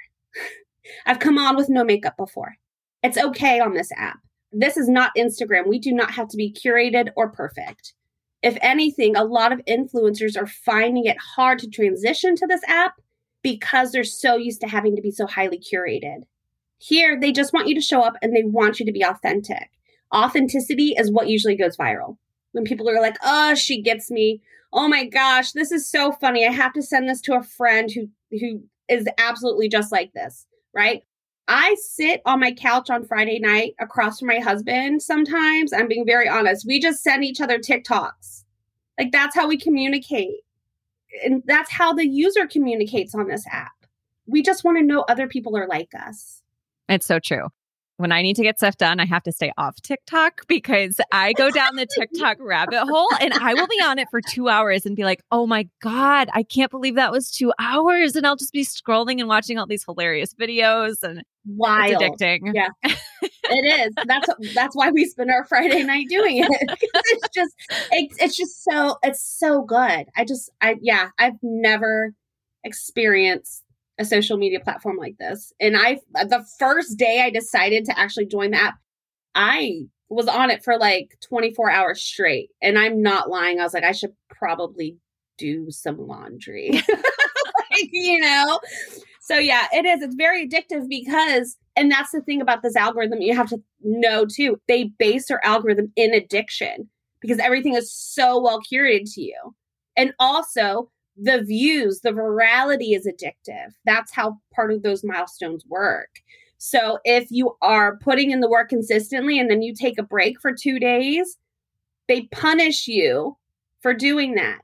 I've 1.06 1.20
come 1.20 1.38
on 1.38 1.56
with 1.56 1.68
no 1.68 1.84
makeup 1.84 2.16
before. 2.16 2.56
It's 3.04 3.16
okay 3.16 3.60
on 3.60 3.72
this 3.72 3.90
app 3.96 4.18
this 4.52 4.76
is 4.76 4.88
not 4.88 5.12
Instagram. 5.16 5.66
We 5.66 5.78
do 5.78 5.92
not 5.92 6.12
have 6.12 6.28
to 6.28 6.36
be 6.36 6.52
curated 6.52 7.10
or 7.16 7.30
perfect. 7.30 7.94
If 8.42 8.58
anything, 8.60 9.16
a 9.16 9.24
lot 9.24 9.52
of 9.52 9.64
influencers 9.66 10.36
are 10.36 10.46
finding 10.46 11.06
it 11.06 11.16
hard 11.18 11.60
to 11.60 11.70
transition 11.70 12.34
to 12.36 12.46
this 12.46 12.62
app 12.66 12.94
because 13.42 13.92
they're 13.92 14.04
so 14.04 14.36
used 14.36 14.60
to 14.60 14.68
having 14.68 14.96
to 14.96 15.02
be 15.02 15.10
so 15.10 15.26
highly 15.26 15.58
curated. 15.58 16.22
Here, 16.78 17.18
they 17.18 17.32
just 17.32 17.52
want 17.52 17.68
you 17.68 17.74
to 17.76 17.80
show 17.80 18.02
up 18.02 18.16
and 18.22 18.34
they 18.34 18.42
want 18.42 18.80
you 18.80 18.86
to 18.86 18.92
be 18.92 19.02
authentic. 19.02 19.70
Authenticity 20.14 20.94
is 20.96 21.12
what 21.12 21.28
usually 21.28 21.56
goes 21.56 21.76
viral. 21.76 22.16
When 22.50 22.64
people 22.64 22.88
are 22.90 23.00
like, 23.00 23.16
"Oh, 23.24 23.54
she 23.54 23.80
gets 23.80 24.10
me. 24.10 24.42
Oh 24.72 24.88
my 24.88 25.04
gosh, 25.06 25.52
this 25.52 25.70
is 25.72 25.88
so 25.88 26.12
funny. 26.12 26.46
I 26.46 26.50
have 26.50 26.72
to 26.74 26.82
send 26.82 27.08
this 27.08 27.20
to 27.22 27.34
a 27.34 27.42
friend 27.42 27.90
who 27.90 28.08
who 28.36 28.64
is 28.88 29.06
absolutely 29.16 29.68
just 29.68 29.92
like 29.92 30.12
this." 30.12 30.46
Right? 30.74 31.04
I 31.54 31.76
sit 31.78 32.22
on 32.24 32.40
my 32.40 32.52
couch 32.52 32.88
on 32.88 33.04
Friday 33.04 33.38
night 33.38 33.74
across 33.78 34.18
from 34.18 34.28
my 34.28 34.38
husband 34.38 35.02
sometimes. 35.02 35.74
I'm 35.74 35.86
being 35.86 36.06
very 36.06 36.26
honest. 36.26 36.66
We 36.66 36.80
just 36.80 37.02
send 37.02 37.24
each 37.24 37.42
other 37.42 37.58
TikToks. 37.58 38.44
Like 38.98 39.12
that's 39.12 39.36
how 39.36 39.46
we 39.46 39.58
communicate. 39.58 40.36
And 41.22 41.42
that's 41.44 41.70
how 41.70 41.92
the 41.92 42.06
user 42.06 42.46
communicates 42.46 43.14
on 43.14 43.28
this 43.28 43.46
app. 43.50 43.72
We 44.26 44.42
just 44.42 44.64
want 44.64 44.78
to 44.78 44.82
know 44.82 45.04
other 45.10 45.28
people 45.28 45.54
are 45.58 45.68
like 45.68 45.90
us. 45.94 46.40
It's 46.88 47.04
so 47.04 47.18
true 47.18 47.48
when 48.02 48.12
I 48.12 48.20
need 48.20 48.36
to 48.36 48.42
get 48.42 48.58
stuff 48.58 48.76
done, 48.76 49.00
I 49.00 49.06
have 49.06 49.22
to 49.22 49.32
stay 49.32 49.52
off 49.56 49.80
TikTok 49.80 50.46
because 50.48 51.00
I 51.12 51.32
go 51.32 51.50
down 51.50 51.76
the 51.76 51.86
TikTok 51.86 52.36
rabbit 52.40 52.80
hole 52.80 53.08
and 53.20 53.32
I 53.32 53.54
will 53.54 53.68
be 53.68 53.80
on 53.82 53.98
it 53.98 54.08
for 54.10 54.20
two 54.20 54.48
hours 54.48 54.84
and 54.84 54.94
be 54.94 55.04
like, 55.04 55.22
oh 55.30 55.46
my 55.46 55.68
God, 55.80 56.28
I 56.34 56.42
can't 56.42 56.70
believe 56.70 56.96
that 56.96 57.12
was 57.12 57.30
two 57.30 57.52
hours. 57.58 58.16
And 58.16 58.26
I'll 58.26 58.36
just 58.36 58.52
be 58.52 58.64
scrolling 58.64 59.20
and 59.20 59.28
watching 59.28 59.56
all 59.58 59.66
these 59.66 59.84
hilarious 59.84 60.34
videos 60.34 61.02
and 61.02 61.22
Wild. 61.46 62.02
it's 62.02 62.22
addicting. 62.22 62.52
Yeah. 62.54 62.68
it 62.82 63.88
is. 63.88 63.94
That's 64.04 64.28
that's 64.54 64.76
why 64.76 64.90
we 64.90 65.04
spend 65.04 65.30
our 65.30 65.44
Friday 65.44 65.82
night 65.84 66.06
doing 66.08 66.38
it. 66.38 66.48
it's 66.94 67.28
just 67.34 67.54
it's, 67.92 68.16
it's 68.20 68.36
just 68.36 68.64
so 68.64 68.96
it's 69.02 69.22
so 69.22 69.62
good. 69.62 70.06
I 70.16 70.24
just 70.26 70.50
I 70.60 70.76
yeah, 70.80 71.08
I've 71.18 71.38
never 71.42 72.12
experienced 72.64 73.61
a 74.02 74.04
social 74.04 74.36
media 74.36 74.60
platform 74.60 74.96
like 74.96 75.16
this. 75.18 75.52
And 75.60 75.76
I, 75.76 76.00
the 76.12 76.44
first 76.58 76.98
day 76.98 77.22
I 77.24 77.30
decided 77.30 77.84
to 77.86 77.98
actually 77.98 78.26
join 78.26 78.50
the 78.50 78.58
app, 78.58 78.78
I 79.34 79.82
was 80.08 80.28
on 80.28 80.50
it 80.50 80.62
for 80.62 80.78
like 80.78 81.16
24 81.26 81.70
hours 81.70 82.02
straight. 82.02 82.50
And 82.60 82.78
I'm 82.78 83.02
not 83.02 83.30
lying. 83.30 83.58
I 83.58 83.64
was 83.64 83.74
like, 83.74 83.84
I 83.84 83.92
should 83.92 84.12
probably 84.28 84.98
do 85.38 85.70
some 85.70 85.98
laundry. 85.98 86.70
like, 86.72 87.88
you 87.92 88.20
know? 88.20 88.60
So 89.20 89.38
yeah, 89.38 89.66
it 89.72 89.86
is. 89.86 90.02
It's 90.02 90.14
very 90.14 90.48
addictive 90.48 90.88
because, 90.88 91.56
and 91.76 91.90
that's 91.90 92.10
the 92.10 92.20
thing 92.20 92.40
about 92.40 92.62
this 92.62 92.76
algorithm 92.76 93.22
you 93.22 93.34
have 93.34 93.48
to 93.48 93.62
know 93.82 94.26
too. 94.26 94.58
They 94.68 94.90
base 94.98 95.28
their 95.28 95.44
algorithm 95.44 95.92
in 95.96 96.12
addiction 96.12 96.90
because 97.20 97.38
everything 97.38 97.74
is 97.74 97.92
so 97.92 98.40
well 98.40 98.60
curated 98.60 99.12
to 99.14 99.22
you. 99.22 99.54
And 99.96 100.12
also, 100.18 100.90
the 101.16 101.42
views, 101.42 102.00
the 102.00 102.10
virality 102.10 102.96
is 102.96 103.06
addictive. 103.06 103.72
That's 103.84 104.12
how 104.12 104.38
part 104.54 104.72
of 104.72 104.82
those 104.82 105.04
milestones 105.04 105.64
work. 105.66 106.20
So 106.58 106.98
if 107.04 107.26
you 107.30 107.56
are 107.60 107.96
putting 107.96 108.30
in 108.30 108.40
the 108.40 108.48
work 108.48 108.68
consistently 108.68 109.38
and 109.38 109.50
then 109.50 109.62
you 109.62 109.74
take 109.74 109.98
a 109.98 110.02
break 110.04 110.40
for 110.40 110.52
two 110.52 110.78
days, 110.78 111.36
they 112.08 112.22
punish 112.32 112.86
you 112.86 113.36
for 113.80 113.92
doing 113.92 114.34
that. 114.36 114.60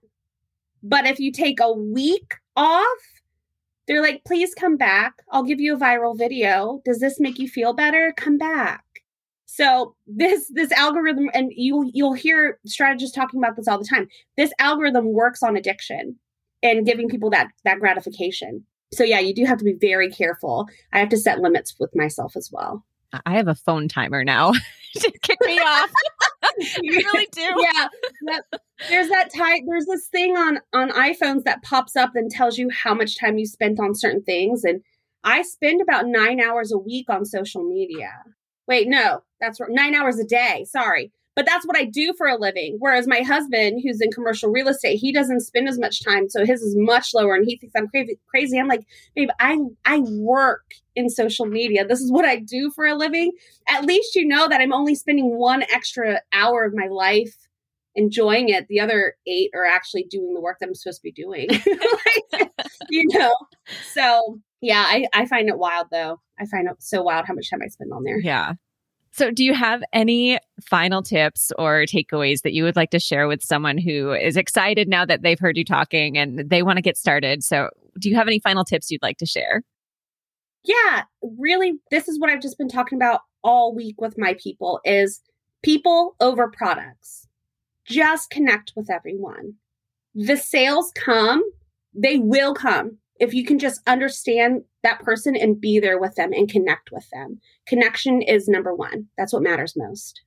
But 0.83 1.07
if 1.07 1.19
you 1.19 1.33
take 1.33 1.61
a 1.61 1.73
week 1.73 2.35
off, 2.57 2.87
they're 3.87 4.03
like, 4.03 4.23
please 4.25 4.55
come 4.55 4.77
back. 4.77 5.15
I'll 5.31 5.43
give 5.43 5.61
you 5.61 5.75
a 5.75 5.79
viral 5.79 6.17
video. 6.17 6.81
Does 6.85 7.01
this 7.01 7.19
make 7.19 7.39
you 7.39 7.49
feel 7.49 7.73
better? 7.73 8.13
Come 8.17 8.39
back. 8.39 8.85
So 9.47 9.97
this 10.07 10.47
this 10.55 10.71
algorithm, 10.73 11.31
and 11.33 11.51
you 11.57 11.91
you'll 11.95 12.13
hear 12.13 12.61
strategists 12.67 13.17
talking 13.17 13.41
about 13.41 13.57
this 13.57 13.67
all 13.67 13.79
the 13.79 13.85
time. 13.85 14.07
This 14.37 14.53
algorithm 14.59 15.13
works 15.13 15.43
on 15.43 15.57
addiction 15.57 16.17
and 16.63 16.87
giving 16.87 17.09
people 17.09 17.31
that 17.31 17.49
that 17.65 17.81
gratification. 17.81 18.65
So 18.93 19.05
yeah, 19.05 19.21
you 19.21 19.35
do 19.35 19.45
have 19.45 19.59
to 19.59 19.65
be 19.65 19.75
very 19.75 20.11
careful. 20.11 20.69
I 20.93 20.99
have 20.99 21.11
to 21.11 21.19
set 21.19 21.41
limits 21.41 21.75
with 21.79 21.95
myself 21.95 22.37
as 22.37 22.51
well. 22.53 22.85
I 23.27 23.37
have 23.37 23.49
a 23.49 23.55
phone 23.55 23.89
timer 23.89 24.25
now 24.25 24.53
to 24.97 25.13
kick 25.23 25.39
me 25.43 25.59
off. 25.59 25.91
you 26.83 26.97
really 26.97 27.29
do. 27.33 27.43
Yeah. 27.59 27.89
That, 28.27 28.43
there's 28.89 29.09
that 29.09 29.33
type 29.35 29.63
there's 29.67 29.87
this 29.87 30.07
thing 30.09 30.37
on 30.37 30.59
on 30.73 30.91
iPhones 30.91 31.45
that 31.45 31.63
pops 31.63 31.97
up 31.97 32.15
and 32.15 32.31
tells 32.31 32.59
you 32.59 32.69
how 32.71 32.95
much 32.95 33.19
time 33.19 33.39
you 33.39 33.47
spent 33.47 33.81
on 33.81 33.95
certain 33.95 34.23
things 34.23 34.65
and 34.65 34.83
I 35.25 35.43
spend 35.43 35.81
about 35.81 36.07
9 36.07 36.41
hours 36.41 36.71
a 36.71 36.79
week 36.79 37.11
on 37.11 37.25
social 37.25 37.65
media. 37.65 38.11
Wait, 38.69 38.89
no, 38.89 39.23
that's 39.41 39.59
9 39.61 39.95
hours 39.95 40.19
a 40.19 40.25
day. 40.25 40.65
Sorry 40.69 41.13
but 41.39 41.47
that's 41.47 41.65
what 41.65 41.77
I 41.77 41.85
do 41.85 42.13
for 42.15 42.27
a 42.27 42.37
living. 42.37 42.79
Whereas 42.81 43.07
my 43.07 43.21
husband, 43.21 43.81
who's 43.85 44.01
in 44.01 44.11
commercial 44.11 44.51
real 44.51 44.67
estate, 44.67 44.97
he 44.97 45.13
doesn't 45.13 45.43
spend 45.43 45.69
as 45.69 45.79
much 45.79 46.03
time, 46.03 46.29
so 46.29 46.45
his 46.45 46.63
is 46.63 46.75
much 46.77 47.15
lower, 47.15 47.37
and 47.37 47.47
he 47.47 47.57
thinks 47.57 47.77
I'm 47.77 47.87
crazy. 47.87 48.19
Crazy. 48.29 48.59
I'm 48.59 48.67
like, 48.67 48.85
babe, 49.15 49.29
I 49.39 49.57
I 49.85 50.01
work 50.01 50.65
in 50.97 51.09
social 51.09 51.47
media. 51.47 51.87
This 51.87 52.01
is 52.01 52.11
what 52.11 52.25
I 52.25 52.41
do 52.41 52.73
for 52.73 52.87
a 52.87 52.97
living. 52.97 53.31
At 53.69 53.85
least 53.85 54.17
you 54.17 54.27
know 54.27 54.49
that 54.49 54.61
I'm 54.61 54.73
only 54.73 54.97
spending 54.97 55.39
one 55.39 55.63
extra 55.73 56.23
hour 56.33 56.65
of 56.65 56.75
my 56.75 56.89
life 56.89 57.37
enjoying 57.95 58.49
it. 58.49 58.67
The 58.67 58.81
other 58.81 59.15
eight 59.29 59.53
are 59.55 59.65
actually 59.65 60.07
doing 60.11 60.35
the 60.35 60.41
work 60.41 60.57
that 60.59 60.67
I'm 60.67 60.75
supposed 60.75 60.99
to 60.99 61.05
be 61.05 61.13
doing. 61.13 61.47
like, 62.33 62.51
you 62.91 63.05
know. 63.17 63.33
So 63.93 64.41
yeah, 64.61 64.83
I 64.85 65.07
I 65.15 65.27
find 65.27 65.49
it 65.49 65.57
wild 65.57 65.87
though. 65.93 66.21
I 66.37 66.47
find 66.47 66.67
it 66.67 66.83
so 66.83 67.05
wild 67.05 67.27
how 67.27 67.35
much 67.35 67.49
time 67.49 67.61
I 67.65 67.69
spend 67.69 67.93
on 67.93 68.03
there. 68.03 68.19
Yeah. 68.19 68.55
So, 69.13 69.31
do 69.31 69.45
you 69.45 69.55
have 69.55 69.83
any 69.93 70.39
final 70.61 71.03
tips 71.03 71.53
or 71.59 71.83
takeaways 71.83 72.43
that 72.43 72.53
you 72.53 72.65
would 72.65 72.77
like 72.77 72.91
to 72.91 72.99
share 72.99 73.27
with 73.27 73.43
someone 73.43 73.79
who 73.79 74.13
is 74.13 74.37
excited 74.37 74.89
now 74.89 75.05
that 75.05 75.23
they've 75.23 75.39
heard 75.39 75.57
you 75.57 75.65
talking 75.65 76.17
and 76.19 76.49
they 76.51 76.63
want 76.63 76.77
to 76.77 76.83
get 76.83 76.97
started? 76.97 77.43
So, 77.43 77.71
do 77.99 78.09
you 78.09 78.17
have 78.17 78.29
any 78.29 78.39
final 78.39 78.65
tips 78.65 78.91
you'd 78.91 79.03
like 79.03 79.19
to 79.19 79.27
share? 79.27 79.63
Yeah, 80.65 81.05
really 81.23 81.79
this 81.91 82.09
is 82.09 82.19
what 82.19 82.31
I've 82.31 82.43
just 82.43 82.59
been 82.59 82.69
talking 82.69 82.99
about 82.99 83.23
all 83.43 83.75
week 83.75 84.01
with 84.01 84.19
my 84.19 84.35
people 84.35 84.81
is 84.85 85.21
people 85.63 86.15
over 86.21 86.49
products. 86.49 87.27
Just 87.85 88.31
connect 88.31 88.73
with 88.77 88.91
everyone. 88.91 89.55
The 90.15 90.37
sales 90.37 90.93
come, 90.95 91.43
they 91.95 92.19
will 92.19 92.55
come 92.55 92.99
if 93.21 93.35
you 93.35 93.45
can 93.45 93.59
just 93.59 93.81
understand 93.87 94.63
that 94.83 95.01
person 95.01 95.37
and 95.37 95.61
be 95.61 95.79
there 95.81 95.99
with 95.99 96.15
them 96.15 96.33
and 96.33 96.51
connect 96.51 96.91
with 96.93 97.09
them. 97.13 97.41
Connection 97.67 98.23
is 98.23 98.49
number 98.49 98.75
one. 98.75 99.07
That's 99.17 99.33
what 99.33 99.43
matters 99.43 99.75
most. 99.77 100.21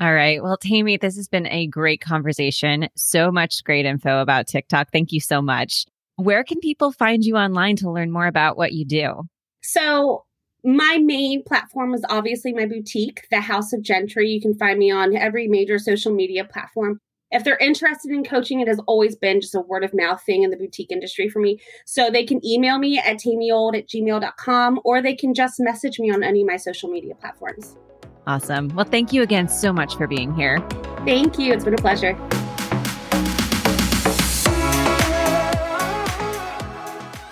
All 0.00 0.12
right. 0.12 0.42
Well, 0.42 0.56
Tamie, 0.56 0.96
this 0.96 1.16
has 1.16 1.28
been 1.28 1.46
a 1.46 1.68
great 1.68 2.00
conversation. 2.00 2.88
So 2.96 3.30
much 3.30 3.62
great 3.62 3.86
info 3.86 4.20
about 4.20 4.48
TikTok. 4.48 4.88
Thank 4.90 5.12
you 5.12 5.20
so 5.20 5.40
much. 5.40 5.86
Where 6.16 6.42
can 6.42 6.58
people 6.60 6.90
find 6.92 7.24
you 7.24 7.36
online 7.36 7.76
to 7.76 7.90
learn 7.90 8.10
more 8.10 8.26
about 8.26 8.56
what 8.56 8.72
you 8.72 8.84
do? 8.84 9.22
So, 9.62 10.24
my 10.66 10.98
main 10.98 11.44
platform 11.44 11.92
is 11.92 12.04
obviously 12.08 12.52
my 12.54 12.64
boutique, 12.66 13.26
The 13.30 13.40
House 13.40 13.72
of 13.72 13.82
Gentry. 13.82 14.30
You 14.30 14.40
can 14.40 14.54
find 14.54 14.78
me 14.78 14.90
on 14.90 15.14
every 15.14 15.46
major 15.46 15.78
social 15.78 16.12
media 16.12 16.44
platform 16.44 17.00
if 17.34 17.42
they're 17.42 17.58
interested 17.58 18.12
in 18.12 18.24
coaching, 18.24 18.60
it 18.60 18.68
has 18.68 18.80
always 18.86 19.16
been 19.16 19.40
just 19.40 19.54
a 19.56 19.60
word 19.60 19.82
of 19.82 19.92
mouth 19.92 20.22
thing 20.22 20.44
in 20.44 20.50
the 20.50 20.56
boutique 20.56 20.92
industry 20.92 21.28
for 21.28 21.40
me. 21.40 21.60
So 21.84 22.08
they 22.08 22.24
can 22.24 22.44
email 22.46 22.78
me 22.78 22.98
at 22.98 23.18
tamiold 23.18 23.76
at 23.76 23.88
gmail.com 23.88 24.80
or 24.84 25.02
they 25.02 25.16
can 25.16 25.34
just 25.34 25.56
message 25.58 25.98
me 25.98 26.12
on 26.12 26.22
any 26.22 26.42
of 26.42 26.46
my 26.46 26.56
social 26.56 26.88
media 26.88 27.14
platforms. 27.16 27.76
Awesome. 28.26 28.68
Well, 28.68 28.86
thank 28.86 29.12
you 29.12 29.22
again 29.22 29.48
so 29.48 29.72
much 29.72 29.96
for 29.96 30.06
being 30.06 30.32
here. 30.32 30.60
Thank 31.04 31.38
you. 31.38 31.52
It's 31.52 31.64
been 31.64 31.74
a 31.74 31.78
pleasure. 31.78 32.16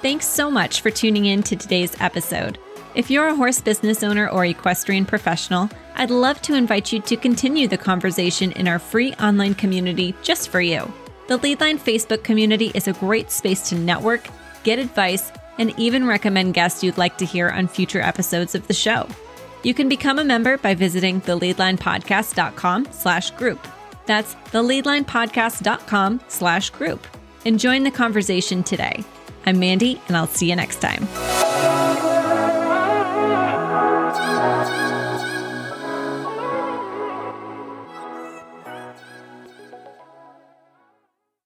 Thanks 0.02 0.26
so 0.26 0.50
much 0.50 0.80
for 0.80 0.90
tuning 0.90 1.26
in 1.26 1.44
to 1.44 1.54
today's 1.54 1.94
episode. 2.00 2.58
If 2.94 3.10
you're 3.10 3.28
a 3.28 3.34
horse 3.34 3.58
business 3.58 4.02
owner 4.02 4.28
or 4.28 4.44
equestrian 4.44 5.06
professional, 5.06 5.70
I'd 5.94 6.10
love 6.10 6.42
to 6.42 6.54
invite 6.54 6.92
you 6.92 7.00
to 7.00 7.16
continue 7.16 7.66
the 7.66 7.78
conversation 7.78 8.52
in 8.52 8.68
our 8.68 8.78
free 8.78 9.14
online 9.14 9.54
community 9.54 10.14
just 10.22 10.50
for 10.50 10.60
you. 10.60 10.92
The 11.26 11.38
Leadline 11.38 11.78
Facebook 11.78 12.22
community 12.22 12.70
is 12.74 12.88
a 12.88 12.92
great 12.92 13.30
space 13.30 13.70
to 13.70 13.76
network, 13.76 14.28
get 14.62 14.78
advice, 14.78 15.32
and 15.58 15.72
even 15.78 16.06
recommend 16.06 16.52
guests 16.52 16.84
you'd 16.84 16.98
like 16.98 17.16
to 17.18 17.24
hear 17.24 17.48
on 17.48 17.66
future 17.66 18.02
episodes 18.02 18.54
of 18.54 18.66
the 18.66 18.74
show. 18.74 19.08
You 19.62 19.72
can 19.72 19.88
become 19.88 20.18
a 20.18 20.24
member 20.24 20.58
by 20.58 20.74
visiting 20.74 21.20
theleadlinepodcast.com 21.22 22.88
slash 22.90 23.30
group. 23.30 23.66
That's 24.04 24.34
theleadlinepodcast.com 24.34 26.20
slash 26.28 26.70
group. 26.70 27.06
And 27.46 27.58
join 27.58 27.84
the 27.84 27.90
conversation 27.90 28.62
today. 28.62 29.02
I'm 29.46 29.58
Mandy, 29.58 30.00
and 30.08 30.16
I'll 30.16 30.26
see 30.26 30.50
you 30.50 30.56
next 30.56 30.80
time. 30.80 32.11